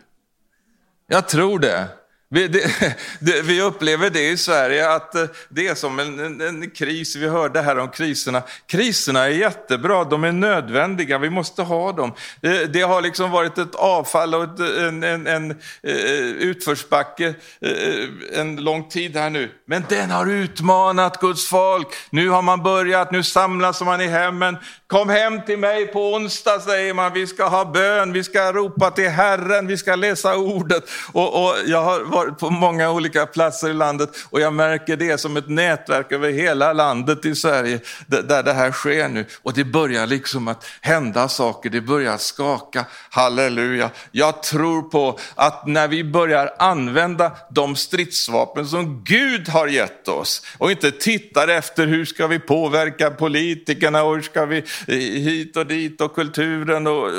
Jag 1.09 1.29
tror 1.29 1.59
det. 1.59 1.89
Vi, 2.35 2.49
det, 2.49 2.97
det, 3.21 3.43
vi, 3.43 3.61
upplever 3.61 4.11
det 4.11 4.29
i 4.29 4.37
Sverige, 4.37 4.91
att 4.91 5.15
eh, 5.15 5.25
det 5.49 5.69
är 5.69 5.75
som 5.75 5.99
en, 5.99 6.21
en, 6.21 6.41
en, 6.41 6.71
kris. 6.71 7.17
Vi 7.17 7.29
hörde 7.29 7.61
här 7.61 7.79
om 7.79 7.89
kriserna. 7.89 8.43
Kriserna 8.67 9.25
är 9.25 9.29
jättebra, 9.29 10.05
de 10.05 10.25
är 10.25 10.33
nödvändiga, 10.33 11.19
vi 11.19 11.31
måste 11.31 11.63
ha 11.63 11.93
dem. 11.93 12.13
Det, 12.41 12.67
det 12.67 12.83
har 12.83 13.03
liksom 13.03 13.31
varit 13.31 13.59
ett 13.59 13.75
avfall 13.75 14.35
och 14.35 14.45
ett, 14.45 14.61
en, 14.61 15.03
en, 15.03 15.27
en 15.27 15.51
eh, 15.83 15.95
utförsbacke 16.23 17.35
eh, 17.61 18.41
en 18.41 18.57
lång 18.57 18.89
tid 18.89 19.17
här 19.17 19.31
nu. 19.31 19.51
Men 19.67 19.85
den 19.89 20.11
har 20.11 20.27
utmanat 20.27 21.21
Guds 21.21 21.49
folk. 21.49 21.89
Nu 22.11 22.29
har 22.29 22.43
man 22.43 22.63
börjat, 22.63 23.11
nu 23.11 23.23
samlas 23.23 23.81
man 23.81 24.01
i 24.01 24.07
hemmen. 24.07 24.57
Kom 24.95 25.09
hem 25.09 25.43
till 25.47 25.59
mig 25.59 25.87
på 25.87 26.15
onsdag, 26.15 26.61
säger 26.61 26.95
man. 26.95 27.13
Vi 27.13 27.27
ska 27.27 27.45
ha 27.45 27.65
bön, 27.65 28.13
vi 28.13 28.25
ska 28.25 28.53
ropa 28.53 28.91
till 28.91 29.09
Herren, 29.09 29.67
vi 29.67 29.77
ska 29.77 29.95
läsa 29.95 30.37
ordet. 30.37 30.85
Och, 31.13 31.45
och 31.45 31.55
jag 31.67 31.83
har 31.83 32.01
varit 32.01 32.39
på 32.39 32.51
många 32.51 32.91
olika 32.91 33.27
platser 33.27 33.71
i 33.71 33.73
landet 33.73 34.11
och 34.31 34.41
jag 34.41 34.53
märker 34.53 34.97
det 34.97 35.19
som 35.19 35.37
ett 35.37 35.49
nätverk 35.49 36.13
över 36.13 36.31
hela 36.31 36.73
landet 36.73 37.25
i 37.25 37.35
Sverige 37.35 37.81
där 38.07 38.43
det 38.43 38.53
här 38.53 38.73
sker 38.73 39.09
nu. 39.09 39.27
Och 39.43 39.53
det 39.53 39.65
börjar 39.65 40.07
liksom 40.07 40.49
att 40.49 40.67
hända 40.81 41.29
saker, 41.29 41.71
det 41.71 41.81
börjar 41.81 42.17
skaka. 42.17 42.85
Halleluja. 43.11 43.91
Jag 44.11 44.43
tror 44.43 44.83
på 44.83 45.19
att 45.35 45.67
när 45.67 45.89
vi 45.89 46.05
börjar 46.05 46.55
använda 46.59 47.33
de 47.51 47.77
stridsvapen 47.77 48.67
som 48.67 49.05
Gud 49.05 49.49
har 49.49 49.67
gett 49.67 50.09
oss 50.09 50.43
och 50.59 50.71
inte 50.71 50.91
tittar 50.91 51.49
efter 51.49 51.87
hur 51.87 52.05
ska 52.05 52.27
vi 52.27 52.39
påverka 52.39 53.11
politikerna 53.11 54.03
och 54.03 54.15
hur 54.15 54.23
ska 54.23 54.47
vi 54.47 54.65
hit 54.87 55.57
och 55.57 55.67
dit 55.67 56.01
och 56.01 56.15
kulturen 56.15 56.87
och 56.87 57.11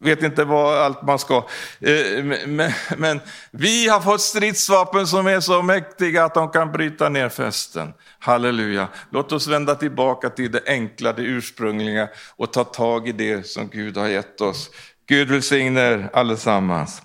vet 0.00 0.22
inte 0.22 0.44
vad 0.44 0.78
allt 0.78 1.02
man 1.02 1.18
ska. 1.18 1.36
Eh, 1.80 2.24
men, 2.46 2.72
men, 2.96 3.20
vi 3.50 3.88
har 3.88 4.00
fått 4.00 4.20
stridsvapen 4.20 5.06
som 5.06 5.26
är 5.26 5.40
så 5.40 5.62
mäktiga 5.62 6.24
att 6.24 6.34
de 6.34 6.50
kan 6.50 6.72
bryta 6.72 7.08
ner 7.08 7.28
fästen. 7.28 7.92
Halleluja. 8.18 8.88
Låt 9.10 9.32
oss 9.32 9.46
vända 9.46 9.74
tillbaka 9.74 10.30
till 10.30 10.52
det 10.52 10.62
enkla, 10.66 11.12
det 11.12 11.22
ursprungliga 11.22 12.08
och 12.36 12.52
ta 12.52 12.64
tag 12.64 13.08
i 13.08 13.12
det 13.12 13.46
som 13.46 13.68
Gud 13.68 13.96
har 13.96 14.08
gett 14.08 14.40
oss. 14.40 14.70
Gud 15.08 15.28
välsigne 15.28 15.80
er 15.80 16.10
allesammans. 16.12 17.02